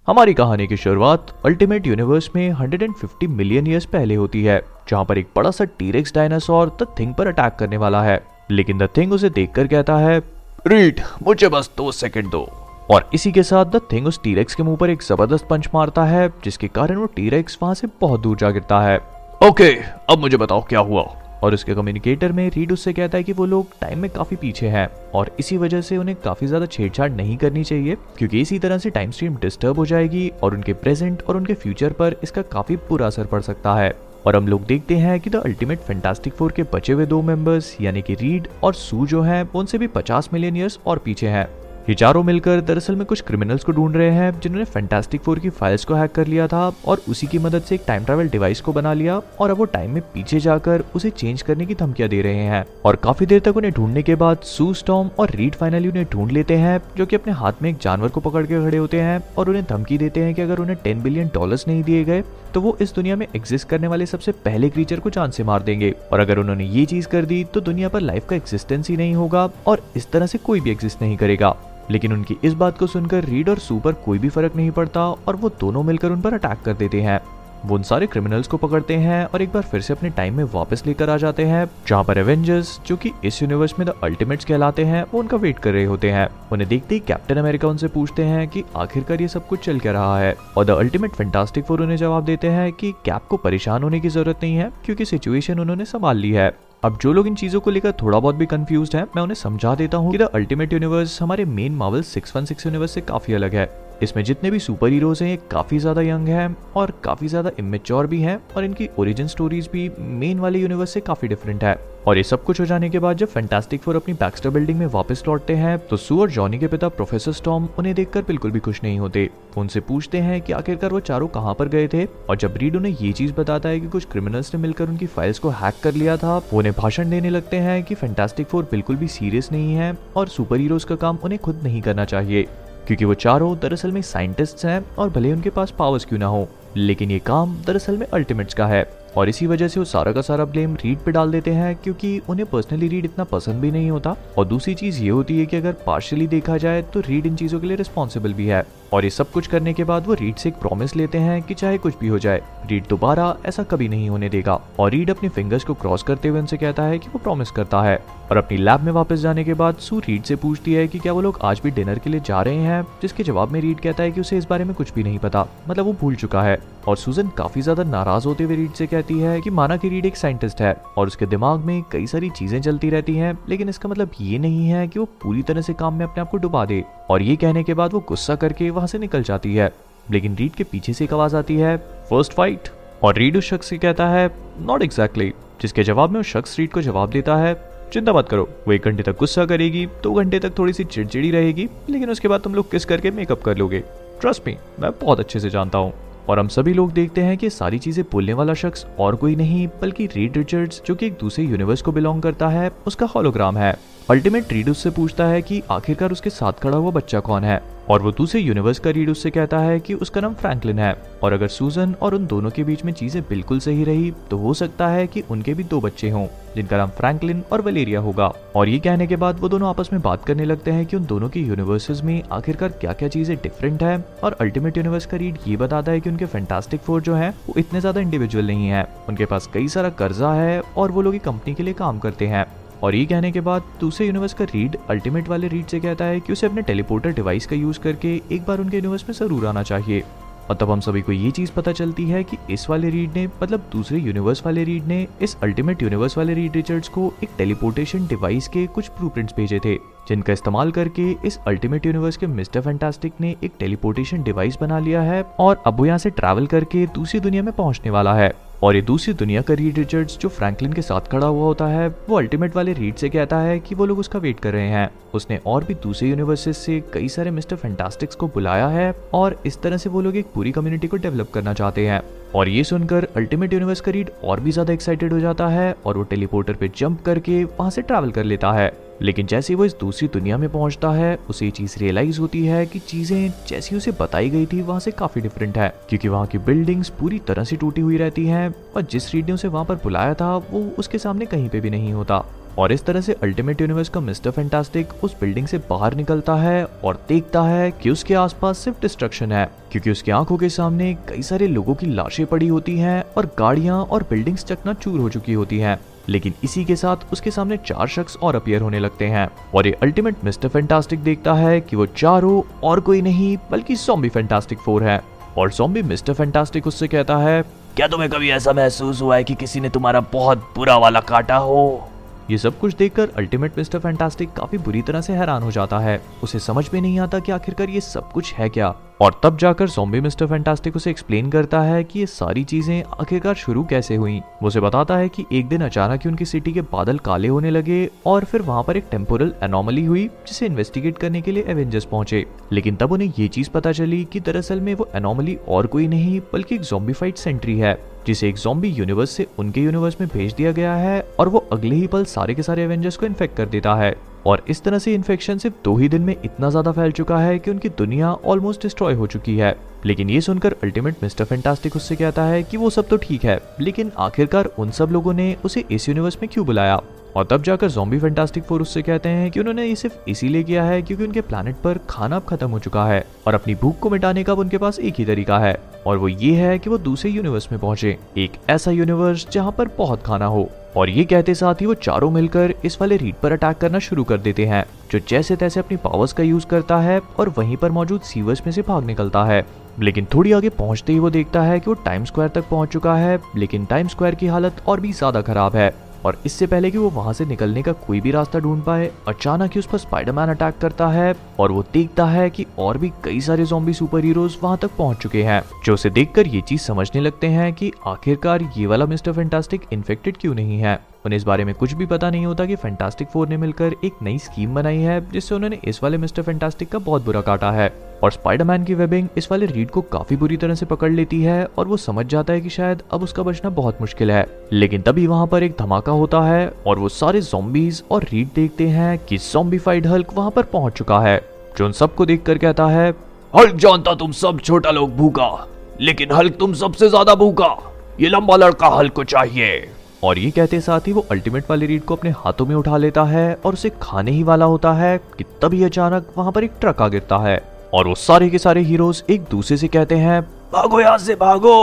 हमारी 0.09 0.35
कहानी 0.35 0.67
की 0.67 0.77
शुरुआत 0.77 1.27
अल्टीमेट 1.47 1.87
यूनिवर्स 1.87 2.31
में 2.37 2.51
150 2.51 3.27
मिलियन 3.27 3.67
ईयर्स 3.67 3.85
पहले 3.85 4.15
होती 4.15 4.43
है। 4.45 4.63
जहाँ 4.89 5.05
पर 5.05 5.19
एक 5.19 5.29
बड़ा 5.37 5.51
सा 5.51 5.65
T Rex 5.79 6.15
dinosaur 6.15 6.77
the 6.81 6.87
thing 6.99 7.15
पर 7.15 7.27
अटैक 7.27 7.57
करने 7.59 7.77
वाला 7.77 8.03
है। 8.03 8.21
लेकिन 8.51 8.79
द 8.79 8.89
थिंग 8.97 9.13
उसे 9.13 9.31
देखकर 9.31 9.67
कहता 9.67 9.97
है 9.99 10.19
रीड 10.67 11.01
मुझे 11.23 11.49
बस 11.49 11.71
दो 11.77 11.91
सेकंड 11.93 12.31
दो। 12.31 12.47
और 12.91 13.09
इसी 13.15 13.33
के 13.33 13.43
साथ 13.43 13.65
द 13.67 13.81
थिंग 13.93 14.07
उस 14.07 14.21
टीरेक्स 14.23 14.55
के 14.55 14.63
मुँह 14.63 14.77
पर 14.77 14.91
एक 14.91 15.03
ज़बरदस्त 15.03 15.47
पंच 15.51 15.69
मारता 15.75 16.05
है, 16.05 16.29
जिसके 16.45 16.69
कारण 16.69 16.97
वो 16.97 17.07
टीरेक्स 17.07 17.59
वहाँ 17.63 17.75
से 17.75 17.89
बहुत 18.01 18.21
दूर 18.21 18.37
जा 18.37 18.51
गिरता 18.51 18.81
है। 18.81 18.99
ओके 19.43 19.71
अब 20.11 20.19
मुझे 20.19 20.37
बताओ 20.37 20.63
क्या 20.63 20.81
हुआ? 20.81 21.03
और 21.43 21.55
उसके 21.55 21.75
कम्युनिकेटर 21.75 22.33
में 22.33 22.49
रीड 22.51 22.73
उससे 22.73 22.93
कहता 22.93 23.19
है 23.19 23.25
कि 23.25 23.33
वो 23.33 23.47
लोग 23.47 23.73
टाइम 23.81 23.99
में 23.99 24.11
काफ़ी 24.11 24.37
पीछे 24.37 24.69
हैं, 24.69 24.89
और 25.15 25.31
इसी 25.39 25.57
वजह 25.57 25.81
से 25.81 25.97
उन्हें 25.97 26.17
काफ़ी 26.25 26.47
ज़्यादा 26.47 26.67
छेड़छाड़ 26.67 27.11
नहीं 27.11 27.37
करनी 27.37 27.65
चाहिए, 27.65 27.97
क्योंकि 28.19 28.41
इसी 28.41 28.59
तरह 28.59 28.79
से 28.79 28.91
टाइम 28.91 29.11
स्ट्रीम 29.11 29.37
डिस्टर्ब 29.37 29.79
हो 29.79 29.87
जाएगी, 29.87 30.29
और 30.43 30.55
उनके 30.55 30.73
प्रेजेंट 30.73 31.23
और 31.23 31.37
उनके 31.37 31.55
फ्यूचर 31.55 31.93
पर 31.93 32.17
इसका 32.23 32.43
काफ़ी 32.43 32.77
बुरा 32.89 33.07
असर 33.07 33.25
पड़ 33.25 33.41
सकता 33.41 33.75
है। 33.75 33.93
और 34.27 34.37
हम 34.37 34.49
लोग 34.49 34.67
देखते 34.67 34.97
हैं 34.97 35.21
कि 35.21 35.31
द 35.31 35.37
अल्टीमेट 35.37 35.79
फैंटास्टिक 35.79 36.33
फोर 36.33 36.53
के 36.53 36.63
बचे 36.63 36.93
हुए 36.93 37.07
दो 37.07 37.23
मेंबर्स 37.23 37.77
यानी 37.81 38.03
कि 38.03 38.15
रीड 38.15 38.49
और 38.63 38.75
सू 38.75 39.07
जो 39.07 39.23
हैं, 39.23 39.51
उनसे 39.55 39.79
भी 39.79 39.87
50 39.87 40.29
मिलियन 40.33 40.57
ईयर्स 40.57 40.79
और 40.87 40.99
पीछे 40.99 41.29
हैं। 41.29 41.64
ये 41.89 41.95
चारों 41.95 42.23
मिलकर 42.23 42.61
दरअसल 42.61 42.95
में 42.97 43.05
कुछ 43.07 43.21
क्रिमिनल्स 43.21 43.65
को 43.65 43.73
ढूंढ 43.73 43.97
रहे 43.97 44.11
हैं, 44.11 44.41
जिन्होंने 44.41 44.65
फैंटास्टिक 44.65 45.21
फोर 45.21 45.39
की 45.39 45.51
फाइल्स 45.51 45.85
को 45.85 45.95
हैक 45.95 46.13
कर 46.13 46.27
लिया 46.27 46.47
था 46.49 46.73
और 46.87 47.01
उसी 47.09 47.27
की 47.27 47.39
मदद 47.39 47.63
से 47.63 47.75
एक 47.75 47.83
टाइम 47.87 48.05
ट्रैवल 48.05 48.29
डिवाइस 48.29 48.61
को 48.61 48.73
बना 48.73 48.93
लिया 48.93 49.21
और 49.41 49.51
अब 49.51 49.57
वो 49.57 49.65
टाइम 49.65 49.91
में 49.91 50.01
पीछे 50.15 50.41
जाकर 50.41 50.85
उसे 50.95 51.11
चेंज 51.11 51.43
करने 51.43 51.67
की 51.67 51.75
धमकियाँ 51.75 52.09
दे 52.11 52.21
रहे 52.23 52.45
हैं। 52.45 52.65
और 52.85 52.97
काफ़ी 52.97 53.27
देर 53.27 53.41
तक 53.41 53.57
उन्हें 53.57 53.73
ढूँढने 53.73 54.03
के 54.03 54.15
बाद 54.15 54.39
सू 54.45 54.73
स्टॉम 54.75 55.11
और 55.19 55.31
रीड 55.31 55.55
फाइनली 55.55 55.89
उन्हें 55.89 56.07
ढूंढ 56.13 56.33
लेते 56.33 56.57
हैं, 56.57 56.81
जो 56.97 57.07
की 57.07 57.17
अपने 57.17 57.33
हाथ 57.33 57.63
में 57.63 57.71
एक 57.71 57.79
जानवर 57.83 58.09
को 58.09 58.21
पकड़ 58.21 58.47
के 58.47 58.63
खड़े 58.65 58.79
होते 58.79 59.01
हैं 59.01 59.21
और 59.39 59.49
उन्हें 59.49 59.65
धमकी 59.65 59.99
देते 59.99 60.21
हैं 60.21 60.35
कि 60.35 60.43
अगर 60.43 60.59
उन्हें 60.59 60.79
टेन 60.85 61.03
बिलियन 61.03 61.31
डॉलर 61.35 61.59
नहीं 61.69 61.83
दिए 61.83 62.05
गए 62.05 62.25
तो 62.55 62.61
वो 62.61 62.77
इस 62.81 62.95
दुनिया 62.95 63.17
में 63.17 63.27
एग्जिस्ट 63.37 63.69
करने 63.69 63.89
वाले 63.89 64.07
सबसे 64.07 64.33
पहले 64.45 64.69
क्रीचर 64.71 65.01
को 65.01 65.11
जान 65.11 65.31
से 65.31 65.45
मार 65.45 65.63
देंगे। 65.63 65.95
और 66.13 66.21
अगर 66.21 66.39
उन्होंने 66.39 66.65
ये 66.65 66.85
चीज़ 66.87 67.09
कर 67.09 67.25
दी 67.25 67.45
तो 67.45 67.61
दुनिया 67.61 67.89
पर 67.89 68.01
लाइफ 68.01 68.29
का 68.29 68.37
एक्सिस्टेंस 68.37 68.89
ही 68.89 68.97
नहीं 68.97 69.15
होगा 69.15 69.49
और 69.67 69.83
इस 69.97 70.11
तरह 70.11 70.27
से 70.27 70.39
कोई 70.39 70.61
भी 70.61 70.71
एग्जिस्ट 70.71 71.03
नहीं 71.03 71.17
करेगा। 71.17 71.57
लेकिन 71.91 72.13
उनकी 72.13 72.37
इस 72.45 72.55
बात 72.55 72.79
को 72.79 72.87
सुनकर 72.87 73.25
रीड 73.25 73.49
और 73.49 73.59
सू 73.59 73.79
पर 73.79 73.93
कोई 74.05 74.19
भी 74.19 74.29
फ़र्क 74.29 74.57
नहीं 74.57 74.71
पड़ता 74.71 75.07
और 75.09 75.37
वो 75.37 75.49
दोनों 75.61 75.83
मिलकर 75.83 76.11
उन 76.11 76.21
पर 76.21 76.35
अटैक 76.35 76.63
कर 76.65 76.75
देते 76.75 77.01
हैं। 77.03 77.21
वो 77.67 77.75
उन 77.75 77.83
सारे 77.83 78.07
क्रिमिनल्स 78.07 78.49
को 78.49 78.57
पकड़ते 78.57 78.95
हैं 78.95 79.25
और 79.25 79.43
एक 79.43 79.53
बार 79.53 79.63
फिर 79.63 79.81
से 79.81 79.93
अपने 79.95 80.09
टाइम 80.11 80.35
में 80.35 80.45
वापस 80.45 80.83
लेकर 80.87 81.11
आ 81.11 81.17
जाते 81.17 81.45
हैं, 81.45 81.71
जहाँ 81.89 82.05
पर 82.05 82.19
एवेंजर्स 82.19 82.79
जो 82.87 82.97
कि 82.97 83.11
इस 83.25 83.43
यूनिवर्स 83.43 83.79
में 83.79 83.87
द 83.89 83.95
अल्टीमेट्स 84.03 84.45
कहलाते 84.45 84.85
हैं, 84.85 85.05
वो 85.15 85.21
उनका 85.21 85.37
वेट 85.37 85.59
कर 85.59 85.73
रहे 85.73 85.85
होते 85.85 86.11
हैं। 86.11 86.29
उन्हें 86.53 86.69
देखते 86.69 86.95
ही 86.95 87.01
कैप्टन 87.01 87.37
अमेरिका 87.37 87.69
उनसे 87.69 87.89
पूछते 87.89 88.23
हैं 88.23 88.47
कि 88.49 88.65
आखिरकार 88.77 89.23
ये 89.23 89.29
सब 89.29 89.47
कुछ 89.47 89.61
चल 89.61 89.79
क्या 89.79 89.93
रहा 89.93 90.19
है? 90.19 90.37
और 90.57 90.65
द 90.65 90.71
अल्टीमेट 90.71 91.11
फैंटास्टिक 91.11 91.65
फोर 91.65 91.81
उन्हें 91.81 91.97
जवाब 91.97 92.25
देते 92.25 92.49
हैं 92.49 92.73
कि 92.73 92.93
कैप 92.93 93.27
को 93.29 93.37
परेशान 93.37 93.83
होने 93.83 94.01
की 94.01 94.09
ज़रूरत 94.09 94.41
नहीं 94.43 94.57
है, 94.57 94.71
क्योंकि 94.85 95.05
सिचुएशन 95.05 95.61
उन्होंने 95.61 95.85
संभाल 95.85 96.17
ली 96.17 96.33
है। 96.33 96.53
अब 96.85 96.97
जो 97.03 97.13
लोग 97.13 97.27
इन 97.27 97.35
चीज़ों 97.35 97.61
को 97.61 97.71
लेकर 97.71 97.93
थोड़ा 97.93 98.19
बहुत 98.19 98.35
भी 98.35 98.47
कंफ्यूज 98.47 98.95
है, 98.97 99.03
मैं 99.07 99.23
उन्हें 99.23 99.35
समझा 99.35 99.75
देता 99.75 99.97
हूँ 99.97 100.11
कि 100.13 100.19
द 100.19 100.23
अल्टीमेट 100.35 100.73
यूनिवर्स 100.73 101.21
हमारे 101.23 101.45
मेन 101.45 101.75
मावल 101.75 102.03
616 102.03 102.67
यूनिवर्स 102.67 102.91
से 102.91 103.01
काफ़ी 103.01 103.35
अलग 103.35 103.55
है। 103.55 103.69
इसमें 104.03 104.23
जितने 104.25 104.51
भी 104.51 104.59
सुपर 104.59 104.89
हीरोज 104.89 105.23
हैं, 105.23 105.31
ये 105.31 105.39
काफ़ी 105.51 105.79
ज़्यादा 105.79 106.03
यंग 106.03 106.29
हैं 106.29 106.57
और 106.77 106.93
काफ़ी 107.05 107.29
ज़्यादा 107.29 107.51
इमेच्योर 107.59 108.07
भी 108.07 108.21
हैं 108.21 108.39
और 108.57 108.65
इनकी 108.65 108.89
ओरिजिन 108.99 109.27
स्टोरीज 109.27 109.69
भी 109.73 109.91
मेन 109.99 110.41
वाले 110.41 110.59
यूनिवर्स 110.59 110.91
से 110.91 111.01
काफ़ी 111.01 111.29
डिफरेंट 111.29 111.65
है। 111.65 111.75
और 112.07 112.17
ये 112.17 112.23
सब 112.23 112.43
कुछ 112.45 112.61
हो 112.61 112.65
जाने 112.67 112.89
के 112.91 112.99
बाद 112.99 113.17
जब 113.17 113.27
फैंटास्टिक 113.27 113.81
फोर 113.83 113.97
अपनी 113.97 114.15
बैक्स्टर 114.15 114.51
बिल्डिंग 114.51 114.79
में 114.79 114.87
वापस 114.87 115.23
लौटते 115.29 115.55
हैं 115.57 115.79
तो 115.89 115.97
सू 115.97 116.21
और 116.21 116.31
जॉनी 116.31 116.59
के 116.59 116.67
पिता 116.67 116.89
प्रोफेसर 116.89 117.33
स्टॉम 117.33 117.69
उन्हें 117.79 117.95
देखकर 117.95 118.23
बिल्कुल 118.23 118.51
भी 118.51 118.61
खुश 118.61 118.83
नहीं 118.83 118.99
होते। 118.99 119.29
उनसे 119.59 119.81
पूछते 119.81 120.19
हैं 120.19 120.41
कि 120.41 120.53
आखिरकार 120.53 120.93
वो 120.93 121.01
चारों 121.01 121.29
कहाँ 121.29 121.55
पर 121.55 121.69
गए 121.69 121.89
थे, 121.89 122.05
और 122.05 122.37
जब 122.37 122.55
रीड 122.57 122.77
उन्हें 122.77 122.97
ये 123.01 123.13
चीज़ 123.13 123.33
बताता 123.35 123.69
है 123.69 123.81
कि 123.81 123.89
कुछ 123.89 124.05
क्रिमिनल्स 124.05 124.55
ने 124.55 124.61
मिलकर 124.61 124.89
उनकी 124.89 125.07
फाइल्स 125.07 125.39
को 125.39 125.51
हैक 125.51 125.75
कर 125.83 125.95
लिया 125.95 126.17
था, 126.17 126.37
वो 126.39 126.59
उन्हें 126.59 126.75
भाषण 126.79 127.11
देने 127.11 127.31
लगते 127.31 127.57
हैं 127.57 127.83
कि 127.83 127.95
फैंटास्टिक 127.95 128.47
फोर 128.47 128.69
बिल्कुल 128.71 128.97
भी 128.97 129.09
सीरियस 129.09 129.51
नहीं 129.53 129.75
है 129.75 129.97
और 130.17 130.29
सुपर 130.29 130.61
हीरोज 130.61 130.85
का 130.85 130.97
काम 130.97 131.19
उन्हें 131.25 131.41
खुद 131.41 131.61
नहीं 131.65 131.81
करना 131.83 132.05
चाहिए, 132.05 132.43
क्योंकि 132.87 133.05
वो 133.05 133.15
चारों 133.17 133.57
दरअसल 133.59 133.93
में 133.93 134.01
साइंटिस्ट्स 134.03 134.67
हैं 134.67 134.85
और 134.99 135.11
भले 135.11 135.33
उनके 135.33 135.51
पास 135.51 135.75
पावर्स 135.79 136.05
क्यों 136.05 136.19
ना 136.19 136.27
हो, 136.27 136.49
लेकिन 136.77 137.11
ये 137.11 137.19
काम 137.19 137.57
दरअसल 137.67 137.97
में 137.97 138.07
अल्टीमेट्स 138.07 138.55
का 138.55 138.67
है। 138.67 138.83
और 139.17 139.29
इसी 139.29 139.47
वजह 139.47 139.69
से 139.69 139.81
वो 139.81 139.85
सारा 139.85 140.13
का 140.13 140.21
सारा 140.21 140.45
ब्लेम 140.45 140.75
रीड 140.75 140.99
पे 140.99 141.13
डाल 141.13 141.33
देते 141.33 141.51
हैं, 141.51 141.75
क्योंकि 141.77 142.21
उन्हें 142.29 142.47
पर्सनली 142.51 142.89
रीड 142.89 143.05
इतना 143.05 143.25
पसंद 143.25 143.61
भी 143.61 143.71
नहीं 143.71 143.91
होता। 143.91 144.17
और 144.39 144.45
दूसरी 144.45 144.75
चीज़ 144.75 145.03
ये 145.03 145.11
होती 145.11 145.39
है 145.39 145.47
कि 145.47 145.57
अगर 145.57 145.73
पार्शली 145.87 146.27
देखा 146.27 146.57
जाए 146.57 146.83
तो 146.85 147.01
रीड 147.01 147.27
इन 147.27 147.37
चीज़ों 147.37 147.61
के 147.61 147.67
लिए 147.67 147.77
रिस्पॉन्सिबल 147.77 148.33
भी 148.33 148.47
है। 148.47 148.65
और 148.93 149.05
ये 149.05 149.11
सब 149.11 149.31
कुछ 149.31 149.47
करने 149.47 149.73
के 149.75 149.85
बाद 149.85 150.07
वो 150.07 150.15
रीड 150.15 150.37
से 150.37 150.49
एक 150.49 150.55
प्रॉमिस 150.55 150.95
लेते 150.97 151.19
हैं 151.19 151.41
कि 151.43 151.55
चाहे 151.55 151.79
कुछ 151.79 151.99
भी 152.01 152.09
हो 152.09 152.19
जाए 152.19 152.43
रीड 152.67 152.85
दोबारा 152.89 153.37
ऐसा 153.47 153.63
कभी 153.63 153.89
नहीं 153.89 154.09
होने 154.09 154.29
देगा। 154.29 154.61
और 154.79 154.91
रीड 154.91 155.11
अपने 155.11 155.29
फिंगर्स 155.29 155.65
को 155.65 155.75
क्रॉस 155.75 156.03
करते 156.03 156.29
हुए 156.29 156.41
उनसे 156.41 156.57
कहता 156.57 156.83
है 156.83 156.99
कि 156.99 157.09
वो 157.09 157.19
प्रॉमिस 157.19 157.51
करता 157.51 157.83
है। 157.83 157.97
और 158.31 158.37
अपनी 158.37 158.57
लैब 158.57 158.81
में 158.81 158.93
वापस 158.93 159.19
जाने 159.19 159.45
के 159.45 159.55
बाद 159.55 159.77
सू 159.77 159.99
रीड 159.99 160.23
से 160.23 160.37
पूछती 160.37 160.75
है 160.75 160.87
कि 160.89 160.99
क्या 160.99 161.13
वो 161.13 161.21
लोग 161.21 161.39
आज 161.43 161.61
भी 161.65 161.71
डिनर 161.71 161.99
के 161.99 162.11
लिए 162.11 162.21
जा 162.21 162.43
रहे 162.43 162.57
हैं, 162.57 162.83
जिसके 163.03 163.23
जवाब 163.23 163.51
में 163.53 163.61
रीड 163.61 163.81
कहता 163.81 164.03
है 164.03 164.13
कि 164.13 164.21
उसे 164.21 164.39
इस 164.39 164.47
बारे 164.47 164.65
में 164.65 164.75
कुछ 164.75 164.93
भी 164.95 165.03
नहीं 165.03 165.19
पता। 165.19 165.47
मतलब 165.69 165.85
वो 165.85 165.93
भूल 165.93 166.15
चुका 166.15 166.43
है। 166.43 166.59
और 166.89 166.97
सुजन 166.97 167.29
काफ़ी 167.29 167.63
ज़्यादा 167.63 167.83
नाराज़ 167.83 168.27
होते 168.27 168.45
हुए 168.45 168.57
रीड 168.57 168.73
से 168.73 168.87
कहती 168.87 169.04
है 169.13 169.41
कि 169.41 169.51
माना 169.51 169.77
कि 169.77 169.89
रीड 169.89 170.07
एक 170.07 170.17
साइंटिस्ट 170.17 170.61
है 170.61 170.75
और 170.97 171.07
उसके 171.07 171.27
दिमाग 171.27 171.61
में 171.61 171.83
कई 171.93 172.07
सारी 172.07 172.31
चीज़ें 172.31 172.61
चलती 172.61 172.91
रहती 172.91 173.15
हैं, 173.15 173.39
लेकिन 173.49 173.69
इसका 173.69 173.89
मतलब 173.89 174.11
ये 174.21 174.39
नहीं 174.39 174.69
है 174.69 174.87
कि 174.89 174.99
वो 174.99 175.05
पूरी 175.23 175.43
तरह 175.43 175.61
से 175.61 175.75
काम 175.75 175.95
में 175.95 176.05
अपने 176.07 176.21
आप 176.21 176.31
को 176.31 176.37
डुबा 176.37 176.65
दे 176.65 176.83
और 177.11 177.23
ये 177.23 177.37
कहने 177.37 177.63
के 177.63 177.75
बाद 177.75 177.93
वो 177.93 178.01
गुस्सा 178.09 178.37
करके 178.37 178.71
वहाँ 178.71 178.87
से 178.87 178.99
निकल 178.99 179.23
जाती 179.23 179.55
है। 179.55 179.73
लेकिन 180.11 180.35
रीड 180.37 180.53
के 180.53 180.65
पीछे 180.65 180.93
से 180.93 181.05
एक 181.05 181.13
आवाज़ 181.13 181.37
आती 181.37 181.57
है 181.57 181.77
फ़र्स्ट 182.11 182.33
फाइट 182.33 182.69
और 183.03 183.15
रीड 183.15 183.37
उस 183.37 183.45
शख्स 183.45 183.67
से 183.67 183.79
कहता 183.79 184.09
है 184.09 184.29
नॉट 184.61 184.83
एग्जैक्टली 184.83 185.33
जिसके 185.63 185.85
जवाब 185.85 186.11
में 186.11 186.21
उस 186.21 186.27
शख्स 186.27 186.59
रीड 186.59 186.71
को 186.71 186.83
जवाब 186.83 187.11
देता 187.11 187.37
है, 187.37 187.55
चिंता 187.93 188.13
मत 188.13 188.29
करो, 188.29 188.49
वो 188.67 188.73
एक 188.73 188.85
घंटे 188.85 189.03
तक 189.03 189.19
गुस्सा 189.19 189.45
करेगी, 189.47 189.87
दो 190.03 190.13
घंटे 190.13 190.39
तक 190.39 190.59
थोड़ी 190.59 190.73
सी 190.73 190.85
चिड़चिड़ी 190.85 191.31
रहेगी, 191.31 191.69
लेकिन 191.91 192.11
उसके 192.11 192.29
बाद 192.29 192.41
तुम 192.41 192.55
लोग 192.55 192.71
किस 192.71 192.85
करके 192.85 193.11
मेकअप 193.11 193.43
कर 193.43 193.57
लोगे? 193.57 193.81
ट्रस्ट 194.21 194.47
मी 194.47 194.57
मैं 194.81 194.91
बहुत 195.03 195.21
अच्छे 195.21 195.41
से 195.41 195.51
जानता 195.51 195.79
हूँ। 195.79 195.93
और 196.29 196.39
हम 196.39 196.49
सभी 196.49 196.73
लोग 196.73 196.93
देखते 196.93 197.21
हैं 197.21 197.37
कि 197.39 197.51
सारी 197.51 197.79
चीज़ें 197.79 198.05
बोलने 198.13 198.33
वाला 198.33 198.55
शख्स 198.55 198.87
और 198.99 199.17
कोई 199.17 199.37
नहीं, 199.37 199.67
बल्कि 199.83 200.07
रीड 200.07 200.37
रिचर्ड्स 200.37 200.83
जो 200.87 200.95
कि 200.95 201.07
एक 201.07 201.17
दूसरे 201.21 201.45
यूनिवर्स 201.45 201.83
को 201.83 201.93
बिलोंग 201.93 202.23
करता 202.23 202.49
है, 202.49 202.71
उसका 202.87 203.07
होलोग्राम 203.07 203.57
है। 203.57 203.94
अल्टीमेट 204.11 204.53
रीड 204.53 204.69
उससे 204.69 204.91
पूछता 204.91 205.27
है 205.27 205.41
कि 205.43 205.63
आखिरकार 205.71 206.13
उसके 206.13 206.31
साथ 206.31 206.53
खड़ा 206.53 206.79
हुआ 206.79 206.91
बच्चा 206.93 207.21
कौन 207.21 207.45
है? 207.45 207.61
और 207.91 208.03
वो 208.03 208.11
दूसरे 208.13 208.41
यूनिवर्स 208.41 208.79
का 208.79 208.91
रीड 208.91 209.11
उससे 209.11 209.31
कहता 209.31 209.59
है 209.59 209.79
कि 209.81 209.95
उसका 209.95 210.21
नाम 210.21 210.35
फ्रैंकलिन 210.35 210.79
है। 210.79 210.93
और 211.23 211.33
अगर 211.33 211.49
सूजन 211.49 211.95
और 212.03 212.15
उन 212.15 212.27
दोनों 212.27 212.51
के 212.51 212.65
बीच 212.65 212.85
में 212.85 212.93
चीज़ें 212.93 213.23
बिल्कुल 213.29 213.59
सही 213.61 213.85
रही 213.85 214.11
तो 214.31 214.37
हो 214.37 214.55
सकता 214.55 214.89
है 214.89 215.07
कि 215.07 215.23
उनके 215.31 215.55
भी 215.55 215.65
दो 215.65 215.81
बच्चे 215.81 216.11
हों, 216.11 216.27
जिनका 216.57 216.77
नाम 216.77 216.91
फ्रैंकलिन 216.91 217.43
और 217.53 217.61
वलेरिया 217.61 218.01
होगा। 218.01 218.27
और 218.57 218.69
ये 218.69 218.79
कहने 218.79 219.07
के 219.07 219.17
बाद 219.17 219.41
वो 219.41 219.49
दोनों 219.49 219.69
आपस 219.69 219.91
में 219.93 220.01
बात 220.03 220.25
करने 220.25 220.45
लगते 220.45 220.71
हैं 220.71 220.85
कि 220.87 220.97
उन 220.97 221.07
दोनों 221.07 221.29
की 221.29 221.43
यूनिवर्सेस 221.43 222.03
में 222.05 222.23
आखिरकार 222.33 222.73
क्या 222.73 222.93
क्या 222.93 223.09
चीज़ें 223.09 223.37
डिफरेंट 223.37 223.83
है। 223.83 223.97
और 224.25 224.37
अल्टीमेट 224.41 224.77
यूनिवर्स 224.77 225.07
का 225.07 225.17
रीड 225.17 225.39
ये 225.47 225.57
बताता 225.57 225.93
है 225.93 226.01
कि 226.01 226.11
उनके 226.11 226.27
फैंटास्टिक 226.27 226.81
फोर 226.81 227.01
जो 227.01 227.15
है, 227.15 227.31
वो 227.31 227.55
इतने 227.59 227.81
ज़्यादा 227.81 228.01
इंडिविजुअल 228.01 228.47
नहीं 228.47 228.69
है। 228.69 228.87
उनके 229.09 229.25
पास 229.25 229.49
कई 229.55 229.69
सारा 229.69 229.89
कर्जा 229.95 230.33
है 230.33 230.61
और 230.77 230.93
वो 230.93 231.03
लोग 231.03 231.19
कंपनी 231.25 231.55
के 231.55 231.63
लिए 231.63 231.75
काम 231.75 231.99
करते 231.99 232.27
हैं। 232.27 232.47
और 232.83 232.95
ये 232.95 233.05
कहने 233.05 233.31
के 233.33 233.41
बाद 233.41 233.63
दूसरे 233.81 234.07
यूनिवर्स 234.07 234.35
का 234.35 234.45
रीड 234.45 234.77
अल्टीमेट 234.91 235.29
वाले 235.29 235.49
रीड 235.49 235.67
से 235.67 235.81
कहता 235.81 236.05
है 236.05 236.21
कि 236.21 236.33
उसे 236.33 236.47
अपने 236.47 236.63
टेलीपोर्टर 236.63 237.13
डिवाइस 237.13 237.47
का 237.47 237.57
यूज़ 237.57 237.81
करके 237.81 238.21
एक 238.33 238.45
बार 238.49 238.61
उनके 238.61 238.77
यूनिवर्स 238.77 239.09
में 239.09 239.15
ज़रूर 239.17 239.47
आना 239.47 239.63
चाहिए। 239.63 240.03
और 240.51 240.57
तब 240.57 240.71
हम 240.71 240.81
सभी 240.81 241.01
को 241.03 241.13
ये 241.13 241.31
चीज़ 241.31 241.51
पता 241.53 241.73
चलती 241.73 242.05
है 242.09 242.23
कि 242.25 242.37
इस 242.51 242.69
वाले 242.71 242.89
रीड 242.91 243.15
ने 243.17 243.27
मतलब 243.43 243.61
दूसरे 243.73 243.99
यूनिवर्स 243.99 244.45
वाले 244.47 244.65
रीड 244.65 244.87
ने, 244.87 245.07
इस 245.23 245.37
अल्टीमेट 245.43 245.83
यूनिवर्स 245.83 246.17
वाले 246.19 246.35
रीड 246.35 246.57
रिचर्ड्स 246.57 246.89
को 246.89 247.13
एक 247.23 247.31
टेलीपोर्टेशन 247.39 248.07
डिवाइस 248.07 248.49
के 248.49 248.67
कुछ 248.67 248.91
ब्लूप्रिंट्स 248.99 249.35
भेजे 249.37 249.61
थे, 249.65 249.75
जिनका 250.09 250.33
इस्तेमाल 250.33 250.71
करके 250.71 251.11
इस 251.27 251.39
अल्टीमेट 251.47 251.87
यूनिवर्स 251.87 252.17
के 252.17 252.27
मिस्टर 252.27 252.61
फैंटास्टिक 252.61 253.13
ने 253.21 253.35
एक 253.45 253.53
टेलीपोर्टेशन 253.59 254.23
डिवाइस 254.23 254.59
बना 254.61 254.79
लिया 254.79 255.03
है 255.03 255.23
और 255.41 255.63
अब 255.67 255.79
वो 255.79 255.87
यहाँ 255.87 255.99
से 255.99 256.11
ट्रैवल 256.11 256.47
करके 256.47 256.87
दूसरी 256.95 257.21
दुनिया 257.21 257.43
में 257.43 257.53
पहुँचने 257.53 257.91
वाला 257.91 258.15
है। 258.15 258.33
और 258.65 258.77
ये 258.77 258.81
दूसरी 258.83 259.13
दुनिया 259.15 259.41
का 259.43 259.55
रीड 259.55 259.79
रिचर्ड्स 259.79 260.17
जो 260.19 260.29
फ्रैंकलिन 260.29 260.73
के 260.73 260.83
साथ 260.83 261.09
खड़ा 261.13 261.27
हुआ 261.27 261.45
होता 261.45 261.67
है, 261.67 261.89
वो 262.09 262.19
अल्टीमेट 262.19 262.55
वाले 262.57 262.73
रीड 262.73 262.95
से 262.95 263.09
कहता 263.09 263.39
है 263.39 263.59
कि 263.61 263.75
वो 263.75 263.87
लोग 263.87 263.99
उसका 263.99 264.19
वेट 264.19 264.39
कर 264.41 264.53
रहे 264.53 264.69
हैं। 264.69 264.89
उसने 265.15 265.39
और 265.47 265.65
भी 265.65 265.75
दूसरे 265.83 266.09
यूनिवर्सेस 266.09 266.59
से 266.59 266.81
कई 266.93 267.09
सारे 267.09 267.31
मिस्टर 267.31 267.57
फैंटास्टिक्स 267.57 268.17
को 268.17 268.27
बुलाया 268.27 268.69
है 268.69 268.95
और 269.15 269.39
इस 269.47 269.61
तरह 269.63 269.77
से 269.77 269.91
वो 269.91 270.01
लोग 270.01 270.17
एक 270.17 270.27
पूरी 270.35 270.53
कम्युनिटी 270.53 270.87
को 270.87 270.97
डेवलप 270.97 271.31
करना 271.35 271.55
चाहते 271.55 271.87
हैं। 271.87 272.01
और 272.35 272.49
ये 272.49 272.65
सुनकर 272.65 273.09
अल्टीमेट 273.17 273.53
यूनिवर्स 273.53 273.81
का 273.81 273.93
रीड 273.93 274.11
और 274.25 274.41
भी 274.41 274.53
ज़्यादा 274.53 274.73
एक्साइटेड 274.73 275.13
हो 275.13 275.21
जाता 275.21 275.49
है 275.49 275.75
और 275.87 275.97
वो 275.97 276.03
टेलीपोर्टर 276.05 276.55
पे 276.55 276.71
जंप 276.77 277.03
करके 277.03 277.43
वहाँ 277.45 277.71
से 277.71 277.83
ट्रैवल 277.83 278.11
कर 278.11 278.25
लेता 278.25 278.53
है। 278.53 278.73
लेकिन 279.03 279.27
जैसे 279.27 279.55
वो 279.55 279.65
इस 279.65 279.77
दूसरी 279.81 280.09
दुनिया 280.09 280.39
में 280.39 280.49
पहुँचता 280.49 280.91
है, 280.91 281.19
उसे 281.31 281.51
चीज़ 281.51 281.79
रियलाइज़ 281.79 282.21
होती 282.21 282.45
है 282.47 282.67
कि 282.67 282.79
चीज़ें 282.79 283.33
जैसी 283.49 283.77
उसे 283.77 283.91
बताई 283.91 284.31
गई 284.31 284.47
थी, 284.47 284.63
वहाँ 284.63 284.81
से 284.81 284.91
काफ़ी 284.91 285.21
डिफरेंट 285.21 285.59
है। 285.59 285.69
क्योंकि 285.89 286.09
वहाँ 286.09 286.27
की 286.27 286.39
बिल्डिंग्स 286.39 286.89
पूरी 286.89 287.19
तरह 287.19 287.45
से 287.45 287.57
टूटी 287.57 287.81
हुई 287.81 287.97
रहती 287.97 288.27
हैं 288.27 288.55
और 288.77 288.83
जिस 288.83 289.15
रीड 289.15 289.27
ने 289.27 289.33
उसे 289.33 289.49
वहाँ 289.49 289.65
पर 289.65 289.75
बुलाया 289.75 290.15
था, 290.15 290.37
वो 290.37 290.75
उसके 290.79 290.99
सामने 290.99 291.27
कहीं 291.27 291.49
पे 291.49 291.61
भी 291.61 291.71
नहीं 291.71 291.93
होता। 291.93 292.25
और 292.59 292.73
इस 292.73 292.85
तरह 292.85 293.01
से 293.01 293.13
अल्टीमेट 293.13 293.61
यूनिवर्स 293.61 293.89
का 293.89 294.01
मिस्टर 294.01 294.31
फैंटास्टिक 294.31 295.05
उस 295.05 295.17
बिल्डिंग 295.21 295.47
से 295.47 295.59
बाहर 295.59 295.95
निकलता 295.95 296.35
है 296.35 296.65
और 296.65 297.07
देखता 297.09 297.43
है 297.43 297.71
कि 297.71 297.91
उसके 297.91 298.15
आसपास 298.15 298.59
सिर्फ़ 298.59 298.81
डिस्ट्रक्शन 298.83 299.33
है। 299.33 299.51
क्योंकि 299.73 299.91
उसकी 299.91 300.11
आँखों 300.11 300.37
के 300.37 300.49
सामने 300.49 300.95
कई 300.95 301.23
सारे 301.23 301.47
लोगों 301.47 301.75
की 301.75 301.87
लाशें 301.87 302.27
पड़ी 302.27 302.49
होती 302.49 302.79
हैं 302.79 303.05
और 303.17 303.27
गाड़ियाँ 303.39 303.83
और 303.83 304.03
बिल्डिंग्स 304.03 304.45
चकना 304.45 304.75
चूर 304.75 305.01
हो 305.01 305.09
चुकी 305.09 305.33
होती 305.33 305.59
हैं। 305.59 305.79
लेकिन 306.09 306.35
इसी 306.45 306.65
के 306.65 306.77
साथ 306.77 307.13
उसके 307.13 307.31
सामने 307.31 307.57
चार 307.57 307.87
शख्स 307.87 308.17
और 308.17 308.37
अपियर 308.37 308.63
होने 308.63 308.79
लगते 308.79 309.07
हैं। 309.07 309.29
और 309.55 309.67
ये 309.67 309.73
अल्टीमेट 309.83 310.25
मिस्टर 310.25 310.49
फैंटास्टिक 310.49 311.01
देखता 311.01 311.35
है 311.35 311.61
कि 311.61 311.77
वो 311.77 311.87
चारों 311.87 312.43
और 312.63 312.81
कोई 312.81 313.03
नहीं, 313.03 313.37
बल्कि 313.51 313.77
सॉम्बी 313.77 314.09
फैंटास्टिक 314.09 314.59
फोर 314.59 314.85
है। 314.85 315.03
और 315.39 315.51
सॉम्बी 315.51 315.83
मिस्टर 315.83 316.13
फैंटास्टिक 316.13 316.67
उससे 316.67 316.89
कहता 316.89 317.17
है, 317.17 317.43
क्या 317.77 317.89
तुम्हें 317.89 318.11
कभी 318.11 318.31
ऐसा 318.31 318.53
महसूस 318.53 319.03
हुआ 319.03 319.17
है 319.17 319.25
कि 319.25 319.35
किसी 319.35 319.61
ने 319.61 319.69
तुम्हारा 319.69 320.01
बहुत 320.01 320.39
बुरा 320.57 320.77
वाला 320.77 321.01
काटा 321.01 321.37
हो? 321.37 321.89
ये 322.31 322.39
सब 322.39 322.59
कुछ 322.59 322.75
देखकर 322.77 323.09
अल्टीमेट 323.17 323.59
मिस्टर 323.59 323.79
फैंटास्टिक 323.79 324.33
काफ़ी 324.33 324.59
बुरी 324.59 324.83
तरह 324.83 325.01
से 325.01 325.13
हैरान 325.13 325.43
हो 325.43 325.51
जाता 325.51 325.79
है। 325.79 326.01
उसे 326.23 326.39
समझ 326.39 326.69
में 326.75 326.81
नहीं 326.81 326.99
आता 327.01 327.19
कि 327.19 327.33
आखिरकार 327.33 327.71
ये 327.71 327.81
सब 327.81 328.11
कुछ 328.13 328.35
है 328.35 328.49
क्या। 328.49 328.75
और 329.01 329.21
तब 329.23 329.37
जाकर 329.37 329.69
सॉम्बी 329.69 330.01
मिस्टर 330.01 330.27
फैंटास्टिक 330.27 330.77
उसे 330.77 330.91
एक्सप्लेन 330.91 331.31
करता 331.31 331.61
है 331.61 331.85
कि 331.85 331.99
ये 332.01 332.07
सारी 332.07 332.45
चीज़ें 332.45 332.83
आखिरकार 333.01 333.35
शुरू 333.35 333.65
कैसे 333.65 333.97
हुई। 333.97 334.19
वो 334.43 334.47
उसे 334.47 334.61
बताता 334.61 334.97
है 334.97 335.09
कि 335.09 335.25
एक 335.33 335.49
दिन 335.49 335.61
अचानक 335.61 336.01
ही 336.05 336.11
उनकी 336.11 336.25
सिटी 336.25 336.53
के 336.53 336.61
बादल 336.63 336.99
काले 336.99 337.29
होने 337.29 337.51
लगे 337.51 337.89
और 338.07 338.25
फिर 338.25 338.43
वहाँ 338.43 338.63
पर 338.63 338.77
एक 338.77 338.85
टेम्पोरल 338.91 339.35
एनोमली 339.43 339.85
हुई, 339.85 340.07
जिसे 340.29 340.47
इन्वेस्टिगेट 340.47 340.99
करने 340.99 341.21
के 341.21 341.33
लिए 341.33 341.45
एवेंजर्स 341.49 341.85
पहुँचे। 341.85 342.27
लेकिन 342.53 342.77
तब 342.77 342.93
उन्हें 342.93 343.13
ये 343.19 343.29
चीज़ 343.29 343.51
पता 343.51 343.73
चली 343.73 344.05
कि 344.05 344.21
दरअसल 344.21 344.61
में 344.61 344.75
वो 344.75 344.89
एनोमली 344.95 345.39
और 345.49 345.67
कोई 345.67 345.89
नहीं, 345.89 346.21
बल्कि 346.33 346.55
एक 346.55 346.61
जोम्बिफाइड 346.61 347.15
सेंट्री 347.15 347.59
है। 347.59 347.94
जिसे 348.07 348.29
एक 348.29 348.37
जॉम्बी 348.37 348.69
यूनिवर्स 348.69 349.11
से 349.11 349.27
उनके 349.39 349.61
यूनिवर्स 349.61 350.01
में 350.01 350.09
भेज 350.15 350.33
दिया 350.35 350.53
गया 350.53 350.75
है 350.75 351.01
और 351.21 351.29
वो 351.29 351.45
अगले 351.53 351.75
ही 351.75 351.87
पल 351.87 352.05
सारे 352.07 352.35
के 352.35 352.43
सारे 352.43 352.63
एवेंजर्स 352.63 352.97
को 352.97 353.07
इन्फेक्ट 353.07 353.37
कर 353.37 353.47
देता 353.47 353.75
है। 353.75 353.95
और 354.27 354.43
इस 354.49 354.63
तरह 354.63 354.79
से 354.79 354.95
इन्फेक्शन 354.95 355.39
सिर्फ़ 355.39 355.55
दो 355.65 355.77
ही 355.77 355.89
दिन 355.89 356.03
में 356.03 356.15
इतना 356.15 356.51
ज़्यादा 356.51 356.73
फैल 356.73 356.93
चुका 356.93 357.19
है 357.19 357.39
कि 357.39 357.51
उनकी 357.51 357.69
दुनिया 357.69 358.13
ऑलमोस्ट 358.13 358.63
डिस्ट्रॉय 358.63 358.95
हो 358.95 359.07
चुकी 359.07 359.37
है। 359.37 359.55
लेकिन 359.87 360.11
ये 360.11 360.21
सुनकर 360.21 360.55
अल्टीमेट 360.63 361.03
मिस्टर 361.03 361.25
फेंटास्टिक 361.25 361.77
उससे 361.77 361.97
कहता 361.97 362.25
है 362.25 362.43
कि 362.43 362.57
वो 362.57 362.71
सब 362.71 362.89
तो 362.89 362.97
ठीक 362.97 363.25
है, 363.25 363.41
लेकिन 363.61 363.93
आखिरकार 363.99 364.51
उन 364.59 364.71
सब 364.71 364.91
लोगों 364.91 365.13
ने 365.15 365.37
उसे 365.45 365.65
इस 365.71 365.89
यूनिवर्स 365.89 366.19
में 366.23 366.29
क्यों 366.33 366.47
बुलाया? 366.47 366.81
और 367.17 367.27
तब 367.31 367.43
जाकर 367.43 367.71
जॉम्बी 367.71 367.99
फैंटास्टिक 367.99 368.45
फोर 368.45 368.63
उससे 368.63 368.83
कहते 368.83 369.09
हैं 369.09 369.31
कि 369.31 369.41
उन्होंने 369.41 369.67
ये 369.67 369.75
सिर्फ़ 369.77 370.11
इसीलिए 370.11 370.43
किया 370.43 370.65
है 370.65 370.81
क्योंकि 370.83 371.05
उनके 371.05 371.21
प्लानट 371.21 371.57
पर 371.57 371.79
खाना 371.91 372.17
अब 372.17 372.25
खत्म 372.29 372.51
हो 372.51 372.59
चुका 372.59 372.85
है 372.87 373.05
और 373.27 373.35
अपनी 373.35 373.55
भूख 373.55 373.79
को 373.79 373.91
मिटाने 373.91 374.25
का 374.25 374.35
उनके 374.35 374.59
पास 374.59 374.79
एक 374.79 374.95
ही 374.99 375.05
तरीका 375.05 375.39
है। 375.39 375.57
और 375.87 375.97
वो 375.97 376.09
ये 376.09 376.35
है 376.35 376.59
कि 376.59 376.71
वो 376.71 376.79
दूसरे 376.79 377.11
यूनिवर्स 377.11 377.49
में 377.53 377.61
पहुँचे, 377.61 377.97
एक 378.19 378.33
ऐसा 378.51 378.71
यूनिवर्स 378.71 379.27
जहाँ 379.33 379.53
पर 379.53 379.69
बहुत 379.79 380.03
खाना 380.03 380.27
हो। 380.27 380.49
और 380.77 380.91
ये 380.91 381.05
कहते 381.05 381.35
साथ 381.35 381.55
ही 381.55 381.67
वो 381.67 381.75
चारों 381.75 382.11
मिलकर 382.11 382.55
इस 382.65 382.81
वाले 382.81 382.97
रीड 382.97 383.15
पर 383.15 383.33
अटैक 383.33 383.59
करना 383.59 383.79
शुरू 383.79 384.05
कर 384.05 384.19
देते 384.19 384.47
हैं, 384.47 384.65
जो 384.93 384.99
जैसे 385.09 385.37
तैसे 385.37 385.61
अपनी 385.61 385.77
पावर्स 385.77 386.13
का 386.13 386.23
यूज़ 386.23 386.47
करता 386.47 386.79
है 386.79 387.01
और 387.19 387.29
वहीं 387.39 387.57
पर 387.57 387.71
मौजूद 387.71 388.01
सीवर्स 388.03 388.43
में 388.47 388.53
से 388.53 388.63
भाग 388.63 388.85
निकलता 388.85 389.25
है। 389.25 389.45
लेकिन 389.81 390.07
थोड़ी 390.15 390.33
आगे 390.33 390.49
पहुँचते 390.49 390.93
ही 390.93 390.99
वो 390.99 391.11
देखता 391.11 391.43
है 391.43 391.61
कि 391.61 391.71
वो 391.71 391.75
टाइम 391.75 392.05
स्क्वायर 392.05 392.31
तक 392.31 392.49
पहुँच 392.49 392.69
चुका 392.69 392.95
है, 392.95 393.19
लेकिन 393.37 393.65
टाइम 393.65 393.89
स्क्वायर 393.89 394.15
की 394.15 394.27
हालत 394.27 394.63
और 394.67 394.81
भी 394.81 394.93
ज़्यादा 394.93 395.23
खराब 395.23 395.57
है। 395.57 395.73
और 396.05 396.19
इससे 396.27 396.47
पहले 396.47 396.71
कि 396.71 396.79
वो 396.79 396.91
वहाँ 396.91 397.13
से 397.13 397.25
निकलने 397.25 397.63
का 397.63 397.73
कोई 397.87 398.01
भी 398.01 398.11
रास्ता 398.11 398.39
ढूंढ 398.39 398.63
पाए, 398.65 398.91
अचानक 399.09 399.53
ही 399.55 399.59
उस 399.59 399.67
पर 399.67 399.79
स्पाइडरमैन 399.79 400.29
अटैक 400.29 400.59
करता 400.59 400.89
है 400.89 401.15
और 401.41 401.53
वो 401.53 401.65
देखता 401.73 402.07
है 402.07 402.29
कि 402.31 402.47
और 402.59 402.79
भी 402.79 402.93
कई 403.05 403.21
सारे 403.21 403.45
जोम्बी 403.45 403.73
सुपर 403.73 404.05
हीरोज 404.05 404.39
वहाँ 404.43 404.59
तक 404.59 404.77
पहुँच 404.79 404.99
चुके 404.99 405.23
हैं, 405.23 405.43
जो 405.65 405.75
उसे 405.75 405.91
देखकर 405.91 406.27
ये 406.27 406.41
चीज़ 406.41 406.63
समझने 406.63 407.01
लगते 407.01 407.27
हैं 407.29 407.53
कि 407.53 407.73
आखिरकार 407.87 408.49
ये 408.57 408.67
वाला 408.67 408.87
मिस्टर 408.87 409.13
फैंटास्टिक 409.13 409.63
इन्फेक्टेड 409.73 410.17
क्यों 410.17 410.35
नहीं 410.35 410.59
है। 410.61 410.79
उन्हें 411.05 411.17
इस 411.17 411.25
बारे 411.25 411.45
में 411.45 411.55
कुछ 411.55 411.73
भी 411.73 411.87
पता 411.87 412.11
नहीं 412.11 412.27
होता 412.27 412.45
कि 412.47 412.57
फैंटास्टिक 412.57 413.09
फोर 413.09 413.29
ने 413.29 413.37
मिलकर 413.37 413.75
एक 413.85 413.95
नई 414.03 414.19
स्कीम 414.19 414.55
बनाई 414.55 414.79
है, 414.79 415.01
जिससे 415.11 415.35
उन्होंने 415.35 415.59
इस 415.65 415.83
वाले 415.83 415.99
मिस्टर 415.99 416.23
फैंटास्टिक 416.23 416.69
का 416.69 416.79
बहुत 416.79 417.05
बुरा 417.05 417.21
काटा 417.21 417.51
है। 417.51 417.73
और 418.05 418.13
स्पाइडरमैन 418.13 418.65
की 418.65 418.75
वेबिंग 418.75 419.09
इस 419.17 419.31
वाले 419.31 419.47
रीड 419.47 419.71
को 419.71 419.81
काफ़ी 419.83 420.17
बुरी 420.17 420.37
तरह 420.37 420.55
से 420.55 420.67
पकड़ 420.67 420.91
लेती 420.93 421.21
है, 421.23 421.45
और 421.59 421.69
वो 421.69 421.77
समझ 421.77 422.07
जाता 422.07 422.33
है 422.33 422.41
कि 422.41 422.49
शायद 422.49 422.83
अब 422.93 423.03
उसका 423.03 423.23
बचना 423.23 423.51
बहुत 423.51 423.81
मुश्किल 423.81 424.11
है। 424.11 424.27
लेकिन 424.53 424.83
तभी 424.83 425.07
वहाँ 425.07 425.27
पर 425.27 425.43
एक 425.43 425.57
धमाका 425.59 425.93
होता 425.93 426.21
है, 426.21 426.49
और 426.67 426.79
वो 426.79 426.89
सारे 426.91 427.21
जोम्बीज 427.21 427.83
और 427.91 428.05
रीड 428.05 428.29
देखते 428.35 428.69
हैं 428.69 428.99
कि 428.99 429.19
जोम्बीफाइड 429.19 429.87
हल्क 429.87 430.13
वहाँ 430.15 430.31
पर 430.31 430.43
पहुँच 430.47 430.73
चुका 430.73 431.01
है, 431.01 431.21
जो 431.59 431.67
उन 431.67 431.73
सबको 431.73 432.07
देखकर 432.07 432.39
कहता 432.39 432.67
है 432.67 432.91
हल्क 433.35 433.55
जानता 433.57 433.95
तुम 433.95 434.13
सब 434.15 434.41
छोटा 434.41 434.71
लोग 434.71 434.97
भूखा, 434.97 435.47
लेकिन 435.81 436.13
हल्क 436.13 436.37
तुम 436.37 436.55
सबसे 436.55 436.89
ज़्यादा 436.89 437.15
भूखा। 437.15 437.57
ये 438.01 438.09
लंबा 438.09 438.37
लड़का 438.37 438.69
हल्क 438.69 438.93
को 438.93 439.05
चाहिए। 439.05 439.71
और 440.05 440.19
ये 440.19 440.31
कहते 440.31 440.61
साथ 440.61 440.87
ही 440.87 440.93
वो 440.93 441.05
अल्टीमेट 441.11 441.45
वाली 441.51 441.67
रीड 441.67 441.83
को 441.83 441.97
अपने 441.97 442.11
हाथों 442.11 442.47
में 442.47 442.55
उठा 442.55 442.77
लेता 442.77 443.03
है 443.03 443.39
और 443.45 443.53
उसे 443.53 443.71
खाने 443.83 444.11
ही 444.11 444.23
वाला 444.23 444.45
होता 444.45 444.73
है 444.73 444.97
कि 445.19 445.25
तभी 445.43 445.63
अचानक 445.65 446.09
वहाँ 446.19 446.33
पर 446.33 446.45
एक 446.45 446.53
ट्रक 446.61 446.83
आ 446.83 446.89
गिरता 446.89 447.19
है। 447.19 447.37
और 447.75 447.89
वो 447.89 447.95
सारे 447.95 448.29
के 448.31 448.39
सारे 448.39 448.61
हीरोज 448.61 449.03
एक 449.11 449.23
दूसरे 449.31 449.57
से 449.57 449.69
कहते 449.69 449.97
हैं, 449.97 450.21
भागो 450.53 450.81
यहाँ 450.81 450.99
से, 450.99 451.15
भागो! 451.15 451.57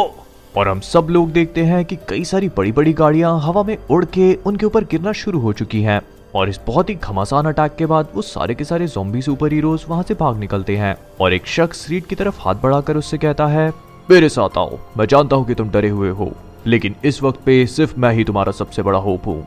और 0.58 0.68
हम 0.68 0.80
सब 0.80 1.08
लोग 1.10 1.32
देखते 1.32 1.64
हैं 1.64 1.84
कि 1.86 1.96
कई 2.10 2.24
सारी 2.24 2.50
बड़ी 2.58 2.72
बड़ी 2.72 2.94
गाड़ियाँ 2.94 3.40
हवा 3.40 3.64
में 3.64 3.78
उड़ 3.92 4.04
के 4.06 4.34
उनके 4.36 4.66
ऊपर 4.66 4.84
गिरना 4.84 5.12
शुरू 5.14 5.40
हो 5.40 5.54
चुकी 5.54 5.82
हैं। 5.82 6.02
और 6.36 6.50
इस 6.50 6.60
बहुत 6.68 6.90
ही 6.90 6.96
घमासान 6.96 7.46
अटैक 7.46 7.76
के 7.76 7.86
बाद 7.86 8.08
वो 8.16 8.22
सारे 8.26 8.56
के 8.56 8.64
सारे 8.64 8.88
जोम्बी 8.88 9.22
सुपर 9.22 9.54
हीरोज 9.54 9.86
वहाँ 9.88 10.04
से 10.04 10.14
भाग 10.14 10.40
निकलते 10.40 10.78
हैं। 10.78 10.96
और 11.22 11.34
एक 11.34 11.48
शख्स 11.48 11.90
रीड 11.90 12.06
की 12.06 12.16
तरफ़ 12.16 12.42
हाथ 12.42 12.56
बढ़ाकर 12.56 12.98
उससे 12.98 13.18
कहता 13.18 13.48
है, 13.48 13.74
मेरे 14.12 14.30
साथ 14.30 14.58
आओ, 14.58 14.80
मैं 14.98 15.06
जानता 15.06 15.36
हूँ 15.36 15.48
कि 15.48 15.56
तुम 15.56 15.70
डरे 15.70 15.90
हुए 15.90 16.10
हो। 16.10 16.34
लेकिन 16.68 16.96
इस 17.06 17.22
वक्त 17.24 17.40
पे 17.46 17.66
सिर्फ़ 17.66 18.00
मैं 18.00 18.12
ही 18.14 18.24
तुम्हारा 18.24 18.52
सबसे 18.52 18.82
बड़ा 18.82 19.00
होप 19.00 19.28
हूँ। 19.28 19.46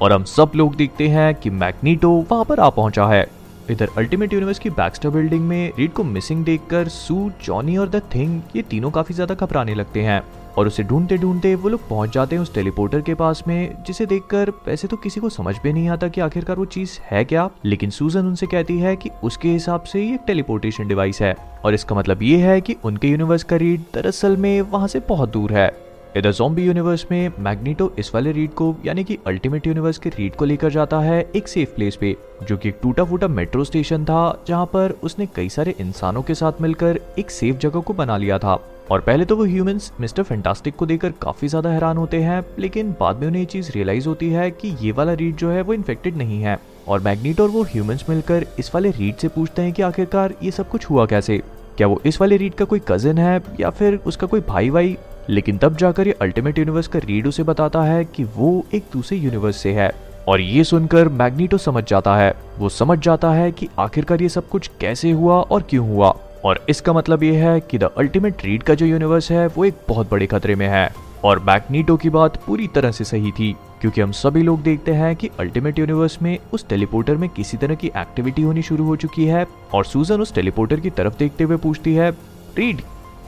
और 0.00 0.12
हम 0.12 0.24
सब 0.24 0.52
लोग 0.56 0.76
देखते 0.76 1.08
हैं 1.08 1.34
कि 1.34 1.50
मैग्नीटो 1.50 2.10
वहाँ 2.30 2.44
पर 2.44 2.60
आ 2.60 2.68
पहुँचा 2.70 3.06
है। 3.06 3.26
इधर 3.70 3.88
अल्टीमेट 3.98 4.32
यूनिवर्स 4.32 4.58
की 4.58 4.70
बैक्स्टर 4.70 5.10
बिल्डिंग 5.10 5.42
में 5.44 5.72
रीड 5.78 5.92
को 5.92 6.04
मिसिंग 6.04 6.44
देखकर 6.44 6.88
सू, 6.88 7.30
जॉनी 7.44 7.76
और 7.76 7.88
द 7.88 8.02
थिंग, 8.14 8.40
ये 8.56 8.62
तीनों 8.62 8.90
काफ़ी 8.90 9.14
ज़्यादा 9.14 9.34
घबराने 9.34 9.74
लगते 9.74 10.02
हैं। 10.02 10.22
और 10.58 10.66
उसे 10.66 10.82
ढूंढते 10.82 11.16
ढूंढते 11.18 11.54
वो 11.54 11.68
लोग 11.68 11.88
पहुँच 11.88 12.12
जाते 12.12 12.36
हैं 12.36 12.42
उस 12.42 12.54
टेलीपोर्टर 12.54 13.00
के 13.00 13.14
पास 13.14 13.42
में, 13.48 13.82
जिसे 13.86 14.06
देखकर 14.06 14.50
वैसे 14.66 14.88
तो 14.88 14.96
किसी 14.96 15.20
को 15.20 15.28
समझ 15.28 15.54
में 15.64 15.72
नहीं 15.72 15.88
आता 15.88 16.08
कि 16.08 16.20
आखिरकार 16.20 16.56
वो 16.56 16.64
चीज़ 16.64 16.98
है 17.04 17.24
क्या। 17.24 17.48
लेकिन 17.64 17.90
सूजन 17.90 18.26
उनसे 18.26 18.46
कहती 18.46 18.78
है 18.78 18.96
कि 18.96 19.10
उसके 19.24 19.48
हिसाब 19.48 19.82
से 19.82 20.02
ये 20.02 20.18
टेलीपोर्टेशन 20.26 20.88
डिवाइस 20.88 21.20
है। 21.22 21.34
और 21.64 21.74
इसका 21.74 21.96
मतलब 21.96 22.22
ये 22.22 22.38
है 22.38 22.60
कि 22.60 22.76
उनके 22.84 23.08
यूनिवर्स 23.08 23.42
का 23.42 23.56
रीड 23.56 23.84
दरअसल 23.94 24.36
में 24.36 24.60
वहाँ 24.62 24.88
से 24.88 25.00
बहुत 25.08 25.32
दूर 25.32 25.52
है। 25.52 25.89
इधर 26.16 26.32
जॉम्बी 26.32 26.62
यूनिवर्स 26.62 27.04
में 27.10 27.32
मैग्नीटो 27.38 27.90
इस 27.98 28.10
वाले 28.14 28.30
रीड 28.32 28.50
को, 28.50 28.74
यानी 28.84 29.02
कि 29.04 29.18
अल्टीमेट 29.26 29.66
यूनिवर्स 29.66 29.98
के 29.98 30.08
रीड 30.08 30.34
को 30.34 30.44
लेकर 30.44 30.70
जाता 30.70 30.98
है 31.00 31.20
एक 31.36 31.48
सेफ़ 31.48 31.74
प्लेस 31.74 31.96
पे, 31.96 32.14
जो 32.48 32.56
कि 32.56 32.68
एक 32.68 32.78
टूटा 32.82 33.04
फूटा 33.04 33.28
मेट्रो 33.28 33.64
स्टेशन 33.64 34.04
था, 34.04 34.42
जहाँ 34.48 34.64
पर 34.66 34.94
उसने 35.02 35.26
कई 35.26 35.48
सारे 35.48 35.74
इंसानों 35.80 36.22
के 36.22 36.34
साथ 36.34 36.60
मिलकर 36.60 36.98
एक 37.18 37.30
सेफ़ 37.30 37.56
जगह 37.56 37.80
को 37.80 37.92
बना 37.92 38.16
लिया 38.16 38.38
था। 38.38 38.58
और 38.90 39.00
पहले 39.00 39.24
तो 39.24 39.36
वो 39.36 39.44
ह्यूमंस 39.44 39.90
मिस्टर 40.00 40.22
फैंटास्टिक 40.22 40.76
को 40.76 40.86
देखकर 40.86 41.12
काफ़ी 41.22 41.48
ज़्यादा 41.48 41.70
हैरान 41.70 41.96
होते 41.96 42.22
हैं, 42.22 42.44
लेकिन 42.58 42.94
बाद 43.00 43.20
में 43.20 43.26
उन्हें 43.26 43.42
ये 43.42 43.46
चीज़ 43.46 43.70
रियलाइज़ 43.72 44.08
होती 44.08 44.30
है 44.30 44.50
कि 44.50 44.74
ये 44.82 44.92
वाला 44.92 45.12
रीड 45.12 45.36
जो 45.36 45.50
है 45.50 45.62
वो 45.62 45.74
इन्फेक्टेड 45.74 46.16
नहीं 46.16 46.40
है। 46.42 46.58
और 46.88 47.00
मैग्नीटो 47.00 47.42
और 47.42 47.50
वो 47.50 47.62
ह्यूमंस 47.64 48.04
मिलकर 48.08 48.46
इस 48.58 48.74
वाले 48.74 48.90
रीड 48.90 49.16
से 49.16 49.28
पूछते 49.28 49.62
हैं 49.62 49.72
कि 49.72 49.82
आखिरकार 49.82 50.34
ये 50.42 50.50
सब 50.50 50.68
कुछ 50.68 50.90
हुआ 50.90 51.06
कैसे? 51.06 51.40
क्या 51.76 51.86
वो 51.86 52.00
इस 52.06 52.20
वाले 52.20 52.36
रीड 52.36 52.54
का 52.54 52.64
कोई 52.64 52.80
कजिन 52.88 53.18
है, 53.18 53.40
या 53.60 53.70
फिर 53.70 54.00
उसका 54.06 54.26
कोई 54.26 54.40
भाई 54.40 54.70
भाई 54.70 54.96
लेकिन 55.30 55.58
तब 55.58 55.76
जाकर 55.76 56.06
ये 56.06 56.12
अल्टीमेट 56.12 56.58
यूनिवर्स 56.58 56.86
का 56.86 56.98
रीड 56.98 57.26
उसे 57.26 57.42
बताता 57.42 57.82
है 57.82 58.04
कि 58.04 58.24
वो 58.24 58.64
एक 58.74 58.84
दूसरे 58.92 59.18
यूनिवर्स 59.18 59.56
से 59.56 59.72
है। 59.72 59.90
और 60.28 60.40
ये 60.40 60.64
सुनकर 60.64 61.08
मैग्नीटो 61.08 61.58
समझ 61.58 61.84
जाता 61.84 62.16
है। 62.16 62.34
वो 62.58 62.68
समझ 62.68 62.98
जाता 62.98 63.30
है 63.32 63.52
कि 63.52 63.68
आखिरकार 63.78 64.22
ये 64.22 64.28
सब 64.28 64.48
कुछ 64.48 64.70
कैसे 64.80 65.10
हुआ 65.10 65.34
और 65.34 65.62
क्यों 65.62 65.88
हुआ। 65.88 66.14
और 66.44 66.64
इसका 66.68 66.92
मतलब 66.92 67.22
ये 67.22 67.36
है 67.36 67.60
कि 67.60 67.78
द 67.78 67.84
अल्टीमेट 67.84 68.44
रीड 68.44 68.62
का 68.62 68.74
जो 68.74 68.86
यूनिवर्स 68.86 69.30
है, 69.30 69.46
वो 69.46 69.64
एक 69.64 69.74
बहुत 69.88 70.10
बड़े 70.10 70.26
खतरे 70.26 70.54
में 70.54 70.68
है। 70.68 70.94
और 71.24 71.38
मैग्नीटो 71.38 71.96
की 71.96 72.10
बात 72.10 72.36
पूरी 72.36 72.66
तरह 72.66 72.90
से 72.90 73.04
सही 73.04 73.30
थी, 73.30 73.56
क्योंकि 73.80 74.00
हम 74.00 74.12
सभी 74.12 74.42
लोग 74.42 74.62
देखते 74.62 74.92
हैं 74.92 75.16
कि 75.16 75.30
अल्टीमेट 75.38 75.78
यूनिवर्स 75.78 76.22
में 76.22 76.38
उस 76.52 76.68
टेलीपोर्टर 76.68 77.16
में 77.16 77.28
किसी 77.28 77.56
तरह 77.56 77.74
की 77.74 77.86
एक्टिविटी 77.86 78.42
होनी 78.42 78.62
शुरू 78.62 78.84
हो 78.84 78.96
चुकी 78.96 79.26
है। 79.26 79.46
और 79.74 79.84
सूजन 79.84 80.20
उस 80.20 80.34
टेलीपोर्टर 80.34 80.80
की 80.80 80.90
तरफ़ 80.90 81.18
देखते 81.18 81.44
हुए 81.44 81.56
पूछती 81.56 81.94
है 81.94 82.10
रीड 82.58 82.80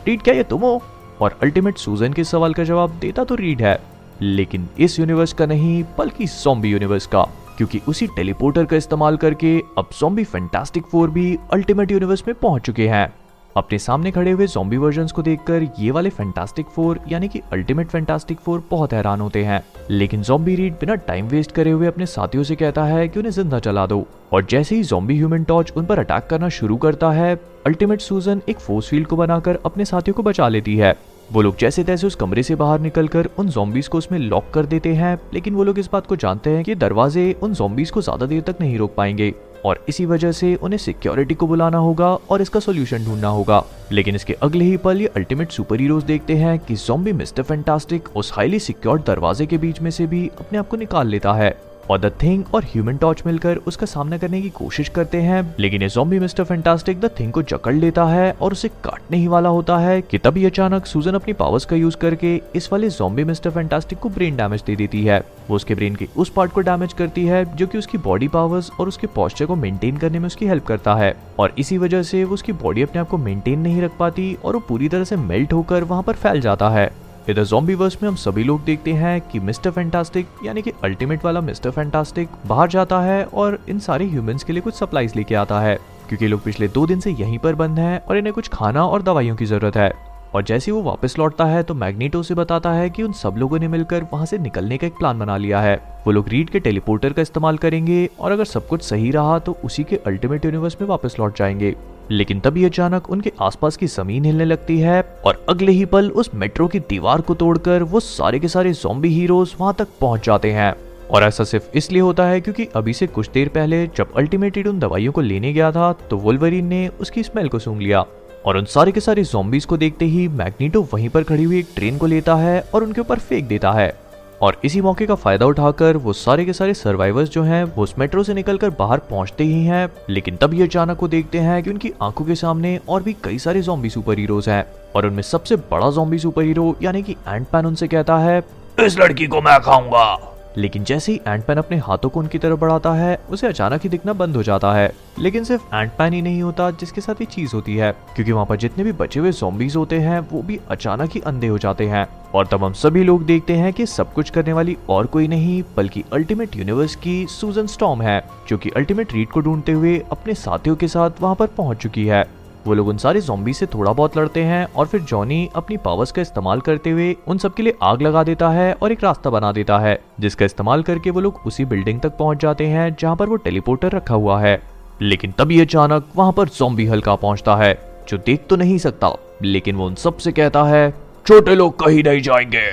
रीड 0.06 0.23
क्या 0.23 0.35
ये 0.35 0.42
तुम 0.42 0.61
हो? 0.61 0.82
और 1.22 1.38
अल्टीमेट 1.42 1.78
सूजन 1.78 2.12
के 2.12 2.24
सवाल 2.24 2.54
का 2.54 2.64
जवाब 2.64 2.98
देता 3.00 3.24
तो 3.24 3.34
रीड 3.34 3.62
है। 3.62 3.78
लेकिन 4.20 4.68
इस 4.78 4.98
यूनिवर्स 4.98 5.32
का 5.32 5.46
नहीं, 5.46 5.82
बल्कि 5.98 6.26
सॉम्बी 6.26 6.70
यूनिवर्स 6.70 7.06
का, 7.06 7.22
क्योंकि 7.56 7.80
उसी 7.88 8.06
टेलीपोर्टर 8.06 8.64
का 8.64 8.76
इस्तेमाल 8.76 9.16
करके 9.16 9.58
अब 9.78 9.88
सॉम्बी 9.92 10.24
फैंटास्टिक 10.24 10.86
फोर 10.86 11.10
भी 11.10 11.36
अल्टीमेट 11.52 11.92
यूनिवर्स 11.92 12.24
में 12.28 12.34
पहुँच 12.34 12.62
चुके 12.62 12.88
हैं। 12.88 13.12
अपने 13.56 13.78
सामने 13.78 14.11
खड़े 14.11 14.30
हुए 14.30 14.47
जॉम्बी 14.47 14.76
वर्जन 14.76 15.06
को 15.06 15.23
देखकर 15.23 15.66
ये 15.78 15.90
वाले 15.90 16.11
फैंटास्टिक 16.11 16.66
फोर 16.66 17.00
यानी 17.09 17.28
कि 17.28 17.40
अल्टीमेट 17.52 17.88
फैंटास्टिक 17.88 18.38
फोर 18.38 18.62
बहुत 18.71 18.92
हैरान 18.92 19.21
होते 19.21 19.44
हैं। 19.44 19.62
लेकिन 19.90 20.23
जॉम्बी 20.23 20.54
रीड 20.56 20.75
बिना 20.75 20.94
टाइम 21.02 21.26
वेस्ट 21.28 21.52
करे 21.52 21.71
हुए 21.71 21.87
अपने 21.87 22.06
साथियों 22.06 22.44
से 22.44 22.56
कहता 22.56 22.85
है 22.85 23.06
कि 23.09 23.18
उन्हें 23.18 23.32
ज़िंदा 23.32 23.59
चला 23.59 23.87
दो। 23.87 24.06
और 24.32 24.47
जैसे 24.50 24.76
ही 24.76 24.82
जॉम्बी 24.82 25.16
ह्यूमन 25.16 25.44
टॉर्च 25.44 25.73
उन 25.76 25.87
पर 25.87 25.99
अटैक 25.99 26.26
करना 26.30 26.49
शुरू 26.50 26.76
करता 26.76 27.11
है 27.11 27.35
अल्टीमेट 27.66 28.00
सूजन 28.00 28.42
एक 28.49 28.59
फोर्स 28.59 28.88
फ़ील्ड 28.88 29.06
को 29.06 29.16
बनाकर 29.16 29.59
अपने 29.66 29.85
साथियों 29.85 30.14
को 30.14 30.23
बचा 30.23 30.49
लेती 30.49 30.76
है। 30.76 30.94
वो 31.32 31.42
लोग 31.42 31.56
जैसे 31.56 31.85
तैसे 31.85 32.06
उस 32.06 32.14
कमरे 32.14 32.42
से 32.42 32.54
बाहर 32.54 32.80
निकलकर 32.80 33.28
उन 33.38 33.49
जॉम्बीज 33.49 33.88
को 33.88 33.99
उसमें 33.99 34.18
लॉक 34.18 34.50
कर 34.54 34.66
देते 34.66 34.94
हैं, 34.94 35.18
लेकिन 35.35 35.54
वो 35.54 35.64
लोग 35.64 35.78
इस 35.78 35.88
बात 35.92 36.06
को 36.06 36.16
जानते 36.16 36.50
हैं 36.50 36.64
कि 36.64 36.75
दरवाजे 36.75 37.32
उन 37.42 37.54
जॉम्बीज 37.54 37.90
को 37.90 38.02
ज़्यादा 38.02 38.26
देर 38.26 38.40
तक 38.42 38.61
नहीं 38.61 38.76
रोक 38.78 38.94
पाएँगे। 38.94 39.35
और 39.64 39.85
इसी 39.88 40.07
वजह 40.07 40.33
से 40.33 40.54
उन्हें 40.54 40.78
सिक्योरिटी 40.78 41.35
को 41.35 41.47
बुलाना 41.47 41.78
होगा 41.78 42.09
और 42.31 42.42
इसका 42.42 42.61
सोल्यूशन 42.61 43.04
ढूंढना 43.04 43.28
होगा। 43.28 43.64
लेकिन 43.92 44.14
इसके 44.14 44.33
अगले 44.33 44.64
ही 44.64 44.76
पल 44.76 45.00
ये 45.00 45.07
अल्टीमेट 45.07 45.50
सुपर 45.50 45.81
हीरोज 45.81 46.04
देखते 46.04 46.35
हैं 46.35 46.59
कि 46.59 46.75
जोम्बी 46.76 47.12
मिस्टर 47.12 47.42
फैंटास्टिक 47.42 48.16
उस 48.16 48.33
हाईली 48.33 48.59
सिक्योर्ड 48.59 49.04
दरवाजे 49.07 49.47
के 49.47 49.59
बीच 49.59 49.81
में 49.81 49.90
से 49.90 50.07
भी 50.07 50.31
अपने 50.40 50.59
आप 50.59 50.69
को 50.69 50.76
निकाल 50.76 51.09
लेता 51.09 51.33
है। 51.33 51.71
और 51.90 51.98
द 51.98 52.12
थिंग 52.22 52.44
और 52.54 52.64
ह्यूमन 52.64 52.96
टॉर्च 52.96 53.22
मिलकर 53.26 53.56
उसका 53.56 53.86
सामना 53.86 54.18
करने 54.18 54.40
की 54.42 54.50
कोशिश 54.50 54.88
करते 54.88 55.20
हैं, 55.20 55.54
लेकिन 55.58 55.82
ये 55.82 56.18
मिस्टर 56.18 56.44
फैंटास्टिक 56.44 57.00
द 57.00 57.10
थिंग 57.20 57.32
को 57.32 57.42
जकड़ 57.42 57.74
लेता 57.74 58.04
है 58.04 58.30
और 58.32 58.52
उसे 58.52 58.68
काटने 58.84 59.16
ही 59.16 59.26
वाला 59.26 59.48
होता 59.48 59.78
है 59.78 60.00
कि 60.02 60.18
तभी 60.18 60.44
अचानक 60.44 60.86
सूजन 60.86 61.14
अपनी 61.14 61.32
पावर्स 61.32 61.64
का 61.64 61.76
यूज़ 61.76 61.96
करके 61.96 62.34
इस 62.54 62.68
वाले 62.72 62.88
जॉम्बी 62.90 63.24
मिस्टर 63.24 63.50
फैंटास्टिक 63.50 63.98
को 63.98 64.08
ब्रेन 64.08 64.36
डैमेज 64.36 64.62
दे 64.66 64.76
देती 64.76 65.04
है। 65.04 65.20
वो 65.50 65.56
उसके 65.56 65.74
ब्रेन 65.74 65.94
के 65.94 66.08
उस 66.16 66.30
पार्ट 66.30 66.52
को 66.52 66.60
डैमेज 66.60 66.92
करती 66.92 67.26
है 67.26 67.44
जो 67.56 67.66
कि 67.66 67.78
उसकी 67.78 67.98
बॉडी 67.98 68.28
पावर्स 68.28 68.70
और 68.80 68.88
उसके 68.88 69.06
पॉस्चर 69.06 69.46
को 69.46 69.56
मेंटेन 69.56 69.96
करने 69.96 70.18
में 70.18 70.26
उसकी 70.26 70.46
हेल्प 70.46 70.64
करता 70.64 70.94
है। 70.94 71.14
और 71.38 71.54
इसी 71.58 71.78
वजह 71.78 72.02
से 72.02 72.24
वो 72.24 72.34
उसकी 72.34 72.52
बॉडी 72.52 72.82
अपने 72.82 73.00
आप 73.00 73.08
को 73.08 73.18
मेंटेन 73.18 73.60
नहीं 73.60 73.82
रख 73.82 73.96
पाती 73.98 74.36
और 74.44 74.54
वो 74.54 74.60
पूरी 74.60 74.88
तरह 74.88 75.04
से 75.04 75.16
मेल्ट 75.16 75.52
होकर 75.52 75.84
वहाँ 75.84 76.02
पर 76.02 76.14
फैल 76.14 76.40
जाता 76.40 76.68
है। 76.68 76.90
इधर 77.28 77.44
जॉम्बीवर्स 77.44 77.96
में 78.02 78.08
हम 78.08 78.14
सभी 78.16 78.44
लोग 78.44 78.64
देखते 78.64 78.92
हैं 78.92 79.20
कि 79.22 79.40
मिस्टर 79.40 79.70
फैंटास्टिक 79.70 80.28
यानी 80.44 80.62
कि 80.62 80.72
अल्टीमेट 80.84 81.24
वाला 81.24 81.40
मिस्टर 81.40 81.70
फैंटास्टिक 81.70 82.28
बाहर 82.46 82.68
जाता 82.68 83.00
है 83.00 83.24
और 83.24 83.58
इन 83.68 83.78
सारे 83.78 84.06
ह्यूमंस 84.06 84.44
के 84.44 84.52
लिए 84.52 84.62
कुछ 84.62 84.74
सप्लाईज 84.74 85.12
लेके 85.16 85.34
आता 85.34 85.60
है, 85.60 85.74
क्योंकि 86.08 86.26
लोग 86.26 86.42
पिछले 86.44 86.68
दो 86.68 86.86
दिन 86.86 87.00
से 87.00 87.10
यहीं 87.10 87.38
पर 87.38 87.54
बंद 87.54 87.78
हैं 87.78 88.00
और 88.00 88.16
इन्हें 88.16 88.32
कुछ 88.34 88.48
खाना 88.48 88.86
और 88.86 89.02
दवाइयों 89.02 89.36
की 89.36 89.46
ज़रूरत 89.46 89.76
है। 89.76 89.92
और 90.34 90.42
जैसे 90.42 90.72
वो 90.72 90.82
वापस 90.82 91.14
लौटता 91.18 91.44
है 91.44 91.62
तो 91.62 91.74
मैग्नेटो 91.74 92.22
से 92.22 92.34
बताता 92.34 92.72
है 92.72 92.90
कि 92.90 93.02
उन 93.02 93.12
सब 93.12 93.34
लोगों 93.38 93.58
ने 93.58 93.68
मिलकर 93.68 94.06
वहाँ 94.12 94.26
से 94.26 94.38
निकलने 94.38 94.78
का 94.78 94.86
एक 94.86 94.92
प्लान 94.92 95.18
बना 95.18 95.36
लिया 95.36 95.60
है। 95.60 95.76
वो 96.06 96.12
लोग 96.12 96.28
रीड 96.28 96.50
के 96.50 96.60
टेलीपोर्टर 96.60 97.12
का 97.12 97.22
इस्तेमाल 97.22 97.58
करेंगे 97.58 98.08
और 98.20 98.32
अगर 98.32 98.44
सब 98.44 98.66
कुछ 98.68 98.82
सही 98.82 99.10
रहा 99.10 99.38
तो 99.38 99.56
उसी 99.64 99.84
के 99.84 99.96
अल्टीमेट 100.06 100.44
यूनिवर्स 100.44 100.80
में 100.80 100.88
वापस 100.88 101.16
लौट 101.18 101.38
जाएँगे। 101.38 101.74
लेकिन 102.11 102.40
तभी 102.40 102.64
अचानक 102.64 103.11
उनके 103.11 103.32
आसपास 103.40 103.76
की 103.76 103.87
ज़मीन 103.87 104.25
हिलने 104.25 104.44
लगती 104.44 104.78
है 104.78 105.00
और 105.25 105.44
अगले 105.49 105.73
ही 105.73 105.85
पल 105.85 106.11
उस 106.11 106.30
मेट्रो 106.35 106.66
की 106.68 106.80
दीवार 106.80 107.21
को 107.21 107.35
तोड़कर 107.35 107.82
वो 107.82 108.00
सारे 108.00 108.38
के 108.38 108.49
सारे 108.49 108.73
जोम्बी 108.73 109.09
हीरोज 109.09 109.54
वहाँ 109.61 109.75
तक 109.78 109.88
पहुँच 110.00 110.26
जाते 110.26 110.50
हैं। 110.52 110.75
और 111.11 111.23
ऐसा 111.23 111.44
सिर्फ़ 111.44 111.76
इसलिए 111.76 112.02
होता 112.02 112.25
है 112.25 112.40
क्योंकि 112.40 112.66
अभी 112.76 112.92
से 112.92 113.06
कुछ 113.06 113.30
देर 113.30 113.49
पहले 113.49 113.87
जब 113.87 114.12
अल्टीमेटेड 114.16 114.68
उन 114.68 114.78
दवाइयों 114.78 115.12
को 115.12 115.21
लेने 115.21 115.52
गया 115.52 115.71
था 115.73 115.92
तो 116.11 116.16
वोल्वरीन 116.16 116.66
ने 116.66 116.88
उसकी 117.00 117.23
स्मेल 117.23 117.49
को 117.49 117.59
सूंघ 117.59 117.80
लिया। 117.80 118.04
और 118.47 118.56
उन 118.56 118.64
सारे 118.64 118.92
के 118.92 119.00
सारे 119.00 119.25
जोम्बीज 119.25 119.64
को 119.64 119.76
देखते 119.76 120.04
ही 120.04 120.28
मैग्नीटो 120.28 120.82
वहीं 120.92 121.09
पर 121.09 121.23
खड़ी 121.23 121.44
हुई 121.44 121.59
एक 121.59 121.66
ट्रेन 121.75 121.99
को 121.99 122.06
लेता 122.06 122.35
है 122.35 122.61
और 122.75 122.85
उनके 122.85 123.00
ऊपर 123.00 123.18
फेंक 123.18 123.49
देता 123.49 123.73
है। 123.73 124.01
और 124.42 124.56
इसी 124.64 124.80
मौके 124.80 125.06
का 125.06 125.14
फ़ायदा 125.14 125.46
उठाकर 125.46 125.96
वो 125.96 126.12
सारे 126.12 126.44
के 126.44 126.52
सारे 126.52 126.75
सर्वाइवर्स 126.75 127.28
जो 127.30 127.42
हैं, 127.42 127.64
वो 127.64 127.82
उस 127.82 127.94
मेट्रो 127.99 128.22
से 128.22 128.34
निकलकर 128.34 128.70
बाहर 128.70 128.99
पहुँचते 128.99 129.44
ही 129.44 129.64
हैं, 129.64 129.88
लेकिन 130.11 130.37
तब 130.37 130.54
ये 130.54 130.62
अचानक 130.62 130.96
को 130.96 131.08
देखते 131.08 131.38
हैं 131.38 131.62
कि 131.62 131.70
उनकी 131.70 131.92
आँखों 132.02 132.25
के 132.25 132.34
सामने 132.34 132.78
और 132.88 133.02
भी 133.02 133.12
कई 133.25 133.38
सारे 133.38 133.62
जोम्बी 133.62 133.90
सुपर 133.90 134.18
हीरोज 134.18 134.49
हैं। 134.49 134.64
और 134.96 135.06
उनमें 135.06 135.22
सबसे 135.22 135.56
बड़ा 135.70 135.90
जॉम्बी 135.90 136.18
सुपर 136.18 136.42
हीरो 136.42 136.75
यानी 136.82 137.02
कि 137.02 137.16
एंड 137.28 137.46
पैन 137.46 137.66
उनसे 137.66 137.88
कहता 137.88 138.18
है, 138.18 138.42
इस 138.78 138.99
लड़की 138.99 139.26
को 139.26 139.40
मैं 139.40 139.61
खाऊँगा। 139.61 140.31
लेकिन 140.59 140.85
जैसे 140.85 141.12
ही 141.12 141.21
एंटपैन 141.28 141.56
अपने 141.56 141.76
हाथों 141.76 142.09
को 142.09 142.21
उनकी 142.21 142.38
तरफ़ 142.38 142.61
बढ़ाता 142.61 142.92
है, 142.92 143.18
उसे 143.30 143.47
अचानक 143.47 143.82
ही 143.82 143.88
दिखना 143.88 144.12
बंद 144.12 144.37
हो 144.37 144.42
जाता 144.42 144.73
है। 144.73 144.92
लेकिन 145.18 145.44
सिर्फ़ 145.44 145.76
एंटपैन 145.76 146.12
ही 146.12 146.23
नहीं 146.23 146.42
होता, 146.42 146.71
जिसके 146.71 147.00
साथ 147.00 147.14
ये 147.14 147.25
चीज़ 147.25 147.50
होती 147.54 147.76
है। 147.76 147.92
क्योंकि 147.92 148.32
वहाँ 148.32 148.47
पर 148.47 148.56
जितने 148.56 148.85
भी 148.85 148.92
बचे 148.92 149.21
हुए 149.21 149.32
जोम्बीज 149.32 149.76
होते 149.76 149.99
हैं, 150.00 150.28
वो 150.32 150.42
भी 150.42 150.61
अचानक 150.71 151.11
ही 151.11 151.21
अंधे 151.21 151.47
हो 151.47 151.59
जाते 151.59 151.87
हैं। 151.87 152.09
और 152.35 152.47
तब 152.47 152.64
हम 152.64 152.73
सभी 152.73 153.04
लोग 153.04 153.26
देखते 153.26 153.52
हैं 153.52 153.73
कि 153.73 153.87
सब 153.87 154.12
कुछ 154.12 154.30
करने 154.30 154.52
वाली 154.52 154.76
और 154.88 155.06
कोई 155.06 155.28
नहीं, 155.28 155.62
बल्कि 155.76 156.04
अल्टीमेट 156.12 156.56
यूनिवर्स 156.56 156.97
की 156.97 157.26
सूजन 157.26 157.66
स्टॉम 157.66 158.02
है, 158.02 158.25
जो 158.49 158.59
कि 158.59 158.71
अल्टीमेट 158.71 159.12
रीड 159.12 159.28
को 159.28 159.40
ढूंढते 159.40 159.73
हुए 159.73 160.02
अपने 160.12 160.35
साथियों 160.35 160.76
के 160.76 160.88
साथ 160.88 161.11
वहाँ 161.21 161.35
पर 161.35 161.47
पहुँच 161.47 161.78
चुकी 161.78 162.06
है। 162.06 162.41
वो 162.66 162.75
लोग 162.75 162.88
उन 162.88 162.97
सारे 162.97 163.21
जोम्बी 163.21 163.52
से 163.52 163.66
थोड़ा 163.66 163.92
बहुत 163.92 164.16
लड़ते 164.16 164.42
हैं 164.42 164.64
और 164.66 164.87
फिर 164.87 165.00
जॉनी 165.00 165.49
अपनी 165.57 165.76
पावर्स 165.76 166.12
का 166.12 166.23
इस्तेमाल 166.23 166.61
करते 166.61 166.90
हुए 166.90 167.14
उन 167.26 167.38
सबके 167.38 167.62
लिए 167.62 167.75
आग 167.83 168.02
लगा 168.02 168.23
देता 168.23 168.49
है 168.50 168.73
और 168.73 168.92
एक 168.92 169.04
रास्ता 169.04 169.31
बना 169.31 169.52
देता 169.52 169.78
है, 169.78 169.99
जिसका 170.21 170.45
इस्तेमाल 170.45 170.83
करके 170.83 171.11
वो 171.11 171.21
लोग 171.21 171.40
उसी 171.47 171.64
बिल्डिंग 171.64 172.00
तक 172.00 172.16
पहुँच 172.19 172.40
जाते 172.40 172.66
हैं 172.66 172.95
जहाँ 173.00 173.16
पर 173.16 173.28
वो 173.28 173.37
टेलीपोर्टर 173.37 173.92
रखा 173.92 174.14
हुआ 174.14 174.40
है। 174.40 174.61
लेकिन 175.02 175.33
तभी 175.33 175.61
अचानक 175.61 176.09
वहाँ 176.16 176.33
पर 176.33 176.49
जोम्बी 176.49 176.87
हल्का 176.87 177.14
पहुँचता 177.14 177.57
है, 177.57 177.75
जो 178.09 178.19
देख 178.19 178.47
तो 178.50 178.57
नहीं 178.57 178.78
सकता, 178.78 179.12
लेकिन 179.42 179.76
वो 179.76 179.87
उन 179.87 179.95
सबसे 179.95 180.33
कहता 180.33 180.62
है, 180.64 180.90
छोटे 181.26 181.54
लोग 181.54 181.78
कहीं 181.85 182.02
नहीं 182.02 182.21
जाएँगे, 182.21 182.66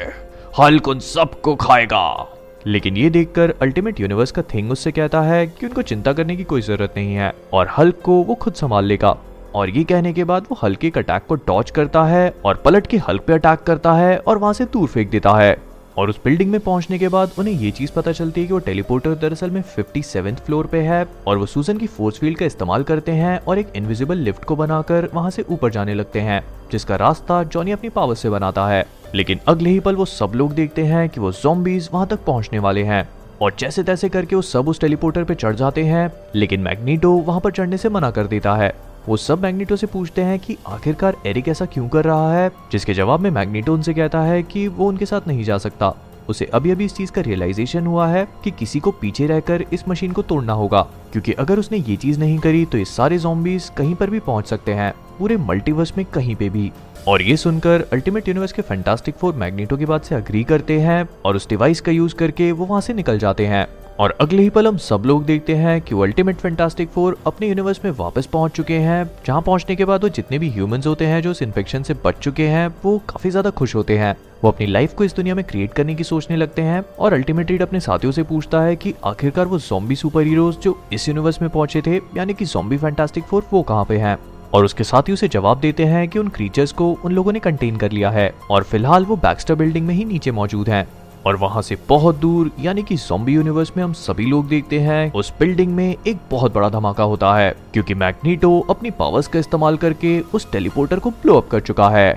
हल्क 0.59 0.87
उन 0.87 0.99
सबको 0.99 1.55
खाएगा। 1.55 2.35
लेकिन 2.67 2.97
ये 2.97 3.09
देखकर 3.09 3.53
अल्टीमेट 3.61 3.99
यूनिवर्स 3.99 4.31
का 4.31 4.41
थिंग 4.53 4.71
उससे 4.71 4.91
कहता 4.91 5.21
है 5.21 5.45
कि 5.47 5.65
उनको 5.65 5.81
चिंता 5.81 6.13
करने 6.13 6.35
की 6.35 6.43
कोई 6.43 6.61
ज़रूरत 6.61 6.93
नहीं 6.97 7.13
है 7.15 7.33
और 7.53 7.67
हल्क 7.77 8.01
को 8.03 8.13
वो 8.23 8.35
खुद 8.35 8.53
संभाल 8.53 8.85
लेगा। 8.85 9.15
और 9.55 9.69
ये 9.69 9.83
कहने 9.83 10.13
के 10.13 10.23
बाद 10.23 10.45
वो 10.51 10.57
हल्के 10.63 10.91
अटैक 10.97 11.25
को 11.27 11.35
डॉच 11.35 11.71
करता 11.71 12.03
है 12.03 12.33
और 12.45 12.61
पलट 12.65 12.87
के 12.87 12.97
हल्क 12.97 13.21
पे 13.21 13.33
अटैक 13.33 13.59
करता 13.59 13.93
है 13.93 14.17
और 14.17 14.37
वहाँ 14.37 14.53
से 14.53 14.65
दूर 14.65 14.87
फेंक 14.87 15.09
देता 15.09 15.31
है। 15.31 15.57
और 15.97 16.09
उस 16.09 16.19
बिल्डिंग 16.25 16.51
में 16.51 16.59
पहुँचने 16.59 16.99
के 16.99 17.07
बाद 17.07 17.31
उन्हें 17.39 17.53
ये 17.53 17.71
चीज़ 17.71 17.91
पता 17.91 18.11
चलती 18.11 18.41
है 18.41 18.47
कि 18.47 18.53
वो 18.53 18.59
टेलीपोर्टर 18.59 19.15
दरअसल 19.15 19.49
में 19.49 19.61
फिफ्टी 19.61 20.01
फ्लोर 20.35 20.65
पे 20.65 20.79
है 20.79 21.05
और 21.27 21.37
वो 21.37 21.45
सूजन 21.45 21.77
की 21.77 21.87
फोर्स 21.87 22.19
फ़ील्ड 22.19 22.37
का 22.37 22.45
इस्तेमाल 22.45 22.83
करते 22.83 23.11
हैं 23.11 23.39
और 23.39 23.59
एक 23.59 23.73
इनविजिबल 23.75 24.17
लिफ्ट 24.17 24.43
को 24.43 24.55
बनाकर 24.55 25.09
वहाँ 25.13 25.29
से 25.29 25.45
ऊपर 25.49 25.71
जाने 25.71 25.93
लगते 25.93 26.19
हैं, 26.19 26.41
जिसका 26.71 26.95
रास्ता 26.95 27.43
जॉनी 27.43 27.71
अपनी 27.71 27.89
पावर 27.89 28.15
से 28.15 28.29
बनाता 28.29 28.67
है। 28.67 28.85
लेकिन 29.15 29.39
अगले 29.47 29.69
ही 29.69 29.79
पल 29.79 29.95
वो 29.95 30.05
सब 30.05 30.31
लोग 30.35 30.53
देखते 30.53 30.83
हैं 30.83 31.07
कि 31.09 31.19
वो 31.19 31.31
जोम्बीज 31.31 31.89
वहाँ 31.93 32.07
तक 32.07 32.23
पहुँचने 32.25 32.59
वाले 32.59 32.83
हैं 32.83 33.07
और 33.41 33.55
जैसे 33.59 33.83
तैसे 33.83 34.09
करके 34.09 34.35
वो 34.35 34.41
सब 34.41 34.67
उस 34.67 34.79
टेलीपोर्टर 34.81 35.23
पे 35.23 35.35
चढ़ 35.35 35.55
जाते 35.55 35.83
हैं, 35.83 36.11
लेकिन 36.35 36.61
मैग्नीटो 36.61 37.11
वहाँ 37.11 37.39
पर 37.39 37.51
चढ़ने 37.51 37.77
से 37.77 37.89
मना 37.89 38.11
कर 38.11 38.27
देता 38.27 38.55
है। 38.55 38.73
वो 39.07 39.17
सब 39.17 39.41
मैग्नीटो 39.43 39.75
से 39.75 39.87
पूछते 39.87 40.21
हैं 40.21 40.39
कि 40.39 40.57
आखिरकार 40.67 41.15
एरिक 41.25 41.47
ऐसा 41.47 41.65
क्यों 41.65 41.87
कर 41.89 42.05
रहा 42.05 42.33
है, 42.33 42.51
जिसके 42.71 42.93
जवाब 42.93 43.19
में 43.19 43.29
मैग्नीटो 43.31 43.73
उनसे 43.73 43.93
कहता 43.93 44.21
है 44.21 44.41
कि 44.43 44.67
वो 44.67 44.87
उनके 44.87 45.05
साथ 45.05 45.27
नहीं 45.27 45.43
जा 45.43 45.57
सकता। 45.57 45.93
उसे 46.29 46.45
अभी 46.45 46.71
अभी 46.71 46.85
इस 46.85 46.95
चीज़ 46.95 47.11
का 47.11 47.21
रियलाइजेशन 47.21 47.85
हुआ 47.85 48.07
है 48.07 48.27
कि 48.43 48.51
किसी 48.51 48.79
को 48.79 48.91
पीछे 48.91 49.27
रहकर 49.27 49.65
इस 49.73 49.87
मशीन 49.89 50.11
को 50.11 50.21
तोड़ना 50.21 50.53
होगा, 50.53 50.81
क्योंकि 51.11 51.33
अगर 51.33 51.59
उसने 51.59 51.77
ये 51.77 51.95
चीज़ 51.95 52.19
नहीं 52.19 52.37
करी 52.39 52.65
तो 52.65 52.77
ये 52.77 52.85
सारे 52.87 53.17
जोम्बीज 53.17 53.71
कहीं 53.77 53.95
पर 53.95 54.09
भी 54.09 54.19
पहुँच 54.19 54.47
सकते 54.47 54.73
हैं, 54.73 54.93
पूरे 55.19 55.37
मल्टीवर्स 55.37 55.97
में 55.97 56.05
कहीं 56.05 56.35
पे 56.35 56.49
भी। 56.49 56.71
और 57.07 57.21
ये 57.21 57.37
सुनकर 57.37 57.85
अल्टीमेट 57.93 58.27
यूनिवर्स 58.27 58.51
के 58.51 58.61
फैंटास्टिक 58.61 59.15
फोर 59.15 59.35
मैग्नेटो 59.35 59.77
की 59.77 59.85
बात 59.85 60.05
से 60.05 60.15
अग्री 60.15 60.43
करते 60.43 60.79
हैं 60.79 61.07
और 61.25 61.35
उस 61.35 61.49
डिवाइस 61.49 61.81
का 61.81 61.91
यूज़ 61.91 62.15
करके 62.15 62.51
वो 62.51 62.65
वहाँ 62.65 62.81
से 62.81 62.93
निकल 62.93 63.19
जाते 63.19 63.45
हैं। 63.47 63.65
और 63.99 64.15
अगले 64.21 64.41
ही 64.41 64.49
पल 64.49 64.67
हम 64.67 64.77
सब 64.77 65.03
लोग 65.05 65.23
देखते 65.25 65.55
हैं 65.55 65.79
कि 65.81 65.95
अल्टीमेट 65.95 66.35
फैंटास्टिक 66.35 66.89
फोर 66.89 67.17
अपने 67.27 67.47
यूनिवर्स 67.47 67.83
में 67.85 67.91
वापस 67.91 68.25
पहुँच 68.25 68.51
चुके 68.51 68.73
हैं। 68.73 69.03
जहाँ 69.25 69.41
पहुँचने 69.41 69.75
के 69.75 69.85
बाद 69.85 70.03
वो 70.03 70.09
जितने 70.09 70.39
भी 70.39 70.49
ह्यूमंस 70.49 70.87
होते 70.87 71.05
हैं, 71.05 71.21
जो 71.21 71.31
इस 71.31 71.41
इन्फेक्शन 71.41 71.83
से 71.83 71.93
बच 72.05 72.19
चुके 72.19 72.47
हैं, 72.47 72.67
वो 72.85 72.97
काफ़ी 73.09 73.29
ज़्यादा 73.29 73.49
खुश 73.49 73.75
होते 73.75 73.97
हैं। 73.97 74.15
वो 74.43 74.51
अपनी 74.51 74.67
लाइफ 74.67 74.93
को 74.93 75.03
इस 75.03 75.15
दुनिया 75.15 75.35
में 75.35 75.43
क्रिएट 75.45 75.73
करने 75.73 75.95
की 75.95 76.03
सोचने 76.03 76.35
लगते 76.35 76.61
हैं 76.61 76.83
और 76.99 77.13
अल्टीमेट 77.13 77.51
रीड 77.51 77.61
अपने 77.61 77.79
साथियों 77.79 78.11
से 78.11 78.23
पूछता 78.23 78.61
है 78.61 78.75
कि 78.75 78.93
आखिरकार 79.05 79.45
वो 79.45 79.59
जॉम्बी 79.59 79.95
सुपर 79.95 80.23
हीरोज 80.23 80.57
जो 80.57 80.77
इस 80.93 81.07
यूनिवर्स 81.09 81.41
में 81.41 81.49
पहुँचे 81.49 81.81
थे, 81.81 81.95
यानी 81.95 82.33
कि 82.33 82.45
जॉम्बी 82.45 82.77
फैंटास्टिक 82.77 83.23
फोर 83.23 83.43
वो 83.53 83.61
कहाँ 83.63 83.85
पे 83.85 83.97
हैं? 83.97 84.17
और 84.53 84.65
उसके 84.65 84.83
साथी 84.83 85.11
उसे 85.11 85.27
जवाब 85.27 85.59
देते 85.59 85.85
हैं 85.85 86.07
कि 86.09 86.19
उन 86.19 86.27
क्रीचर्स 86.27 86.71
को 86.71 86.91
उन 87.05 87.11
लोगों 87.11 87.31
ने 87.31 87.39
कंटेन 87.39 87.75
कर 87.77 87.91
लिया 87.91 88.09
है। 88.09 88.31
और 88.51 88.63
फ़िलहाल 88.63 89.05
वो 89.05 89.15
बैक्स्टर 89.17 89.55
बिल्डिंग 89.55 89.87
में 89.87 89.93
ही 89.95 90.05
नीचे 90.05 90.31
मौजूद 90.31 90.69
हैं। 90.69 90.87
और 91.25 91.35
वहाँ 91.35 91.61
से 91.61 91.77
बहुत 91.89 92.15
दूर, 92.15 92.51
यानी 92.59 92.83
कि 92.83 92.95
जॉम्बी 92.95 93.33
यूनिवर्स 93.33 93.71
में 93.77 93.83
हम 93.83 93.93
सभी 93.93 94.25
लोग 94.25 94.47
देखते 94.47 94.79
हैं, 94.79 95.11
उस 95.13 95.33
बिल्डिंग 95.39 95.73
में 95.75 95.95
एक 96.07 96.17
बहुत 96.31 96.53
बड़ा 96.53 96.69
धमाका 96.69 97.03
होता 97.03 97.35
है, 97.35 97.51
क्योंकि 97.73 97.93
मैग्नीटो 97.93 98.59
अपनी 98.59 98.91
पावर्स 98.91 99.27
का 99.27 99.39
इस्तेमाल 99.39 99.77
करके 99.77 100.19
उस 100.33 100.51
टेलीपोर्टर 100.51 100.99
को 100.99 101.09
ब्लो 101.11 101.37
अप 101.37 101.47
कर 101.47 101.59
चुका 101.59 101.89
है। 101.89 102.13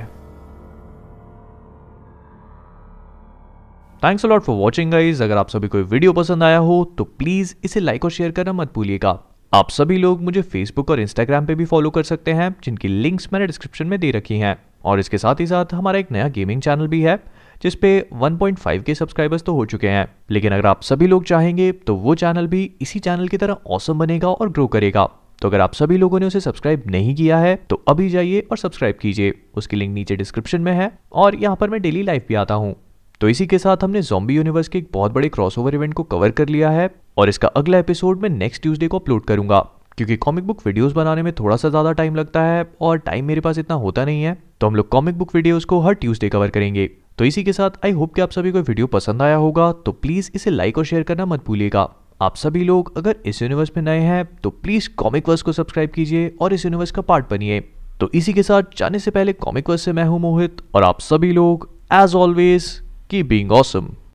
Thanks 4.02 4.24
a lot 4.24 4.42
for 4.42 4.56
watching 4.56 4.90
guys 4.92 5.22
अगर 5.22 5.36
आप 5.36 5.48
सभी 5.48 5.68
को 5.68 5.78
वीडियो 5.78 6.12
पसंद 6.12 6.42
आया 6.42 6.58
हो 6.58 6.84
तो 6.98 7.04
प्लीज़ 7.04 7.54
इसे 7.64 7.80
लाइक 7.80 8.04
और 8.04 8.10
शेयर 8.10 8.30
करना 8.30 8.52
मत 8.52 8.72
भूलिएगा। 8.74 9.18
आप 9.52 9.70
सभी 9.70 9.96
लोग 9.96 10.22
मुझे 10.22 10.42
फेसबुक 10.42 10.90
और 10.90 11.00
इंस्टाग्राम 11.00 11.46
पे 11.46 11.54
भी 11.54 11.64
फॉलो 11.64 11.90
कर 11.90 12.02
सकते 12.02 12.32
हैं, 12.32 12.54
जिनकी 12.64 12.88
लिंक्स 12.88 13.28
मैंने 13.32 13.46
डिस्क्रिप्शन 13.46 13.86
में 13.86 13.98
दे 14.00 14.10
रखी 14.10 14.38
हैं। 14.38 14.56
और 14.84 14.98
इसके 14.98 15.18
साथ 15.18 15.40
ही 15.40 15.46
साथ 15.46 15.74
हमारा 15.74 15.98
एक 15.98 16.12
नया 16.12 16.28
गेमिंग 16.28 16.62
चैनल 16.62 16.86
भी 16.86 17.00
है। 17.02 17.16
जिस 17.62 17.74
पे 17.74 17.90
1.5 18.14 18.82
के 18.82 18.94
सब्सक्राइबर्स 18.94 19.42
तो 19.42 19.54
हो 19.54 19.64
चुके 19.64 19.88
हैं। 19.88 20.06
लेकिन 20.30 20.52
अगर 20.52 20.66
आप 20.66 20.82
सभी 20.82 21.06
लोग 21.06 21.24
चाहेंगे 21.24 21.70
तो 21.72 21.94
वो 21.96 22.14
चैनल 22.14 22.46
भी 22.46 22.70
इसी 22.80 22.98
चैनल 22.98 23.28
की 23.28 23.36
तरह 23.36 23.56
औसम 23.68 23.98
बनेगा 23.98 24.28
और 24.28 24.48
ग्रो 24.48 24.66
करेगा। 24.66 25.08
तो 25.42 25.48
अगर 25.48 25.60
आप 25.60 25.72
सभी 25.74 25.96
लोगों 25.96 26.20
ने 26.20 26.26
उसे 26.26 26.40
सब्सक्राइब 26.40 26.82
नहीं 26.86 27.14
किया 27.14 27.38
है 27.38 27.54
तो 27.70 27.82
अभी 27.88 28.08
जाइए 28.08 28.40
और 28.50 28.56
सब्सक्राइब 28.58 28.96
कीजिए। 29.00 29.34
उसकी 29.54 29.76
लिंक 29.76 29.94
नीचे 29.94 30.16
डिस्क्रिप्शन 30.16 30.60
में 30.60 30.72
है 30.72 30.90
और 31.12 31.34
यहाँ 31.34 31.56
पर 31.56 31.70
मैं 31.70 31.80
डेली 31.82 32.02
लाइफ 32.02 32.26
भी 32.28 32.34
आता 32.34 32.54
हूँ। 32.54 32.74
तो 33.20 33.28
इसी 33.28 33.46
के 33.46 33.58
साथ 33.58 33.84
हमने 33.84 34.02
जॉम्बी 34.02 34.36
यूनिवर्स 34.36 34.68
के 34.68 34.78
एक 34.78 34.88
बहुत 34.92 35.12
बड़े 35.12 35.28
क्रॉसओवर 35.28 35.74
इवेंट 35.74 35.94
को 35.94 36.02
कवर 36.02 36.30
कर 36.30 36.48
लिया 36.48 36.70
है 36.70 36.90
और 37.16 37.28
इसका 37.28 37.48
अगला 37.48 37.78
एपिसोड 37.78 38.22
मैं 38.22 38.28
नेक्स्ट 38.28 38.62
ट्यूसडे 38.62 38.88
को 38.88 38.98
अपलोड 38.98 39.24
करूँगा। 39.24 39.66
क्योंकि 40.02 40.16
कॉमिक 40.16 40.44
बुक 40.44 40.60
वीडियोस 40.66 40.92
बनाने 40.92 41.22
में 41.22 41.32
थोड़ा 41.32 41.56
सा 41.56 41.68
ज़्यादा 41.68 41.90
टाइम 41.92 42.14
लगता 42.14 42.42
है 42.42 42.64
और 42.80 42.98
टाइम 42.98 43.24
मेरे 43.24 43.40
पास 43.40 43.58
इतना 43.58 43.74
होता 43.76 44.04
नहीं 44.04 44.22
है 44.22 44.36
तो 44.60 44.66
हम 44.66 44.76
लोग 44.76 44.88
कॉमिक 44.88 45.18
बुक 45.18 45.34
वीडियोस 45.34 45.64
को 45.64 45.78
हर 45.80 45.94
ट्यूसडे 45.94 46.28
कवर 46.28 46.48
करेंगे। 46.48 46.86
तो 47.18 47.24
इसी 47.24 47.44
के 47.44 47.52
साथ 47.52 47.70
आई 47.84 47.92
होप 47.92 48.14
कि 48.14 48.20
आप 48.20 48.30
सभी 48.30 48.52
को 48.52 48.60
वीडियो 48.60 48.86
पसंद 48.86 49.22
आया 49.22 49.36
होगा 49.36 49.70
तो 49.86 49.92
प्लीज़ 49.92 50.30
इसे 50.34 50.50
लाइक 50.50 50.78
और 50.78 50.84
शेयर 50.84 51.02
करना 51.02 51.26
मत 51.26 51.44
भूलिएगा। 51.46 51.88
आप 52.22 52.36
सभी 52.36 52.64
लोग 52.64 52.96
अगर 52.98 53.16
इस 53.26 53.42
यूनिवर्स 53.42 53.72
में 53.76 53.82
नए 53.84 54.00
हैं 54.00 54.24
तो 54.42 54.50
प्लीज़ 54.52 54.88
कॉमिक 54.96 55.28
वर्स 55.28 55.42
को 55.42 55.52
सब्सक्राइब 55.52 55.90
कीजिए 55.90 56.34
और 56.40 56.52
इस 56.52 56.64
यूनिवर्स 56.64 56.90
का 56.90 57.02
पार्ट 57.02 57.30
बनिए। 57.30 57.60
तो 58.00 58.10
इसी 58.14 58.32
के 58.32 58.42
साथ, 58.42 58.76
जाने 58.76 58.98
से 58.98 59.10
पहले 59.10 59.32
कॉमिक 59.34 59.70
वर्स 59.70 59.82
से 59.82 59.92
मैं 59.92 60.04
हूँ 60.04 60.20
मोहित, 60.20 60.62
और 60.74 60.82
आप 60.82 61.00
सभी 61.02 61.32
लोग 61.32 61.68
as 61.94 62.14
always 62.14 62.70
keep 63.10 63.22
being 63.22 63.52
awesome 63.52 63.88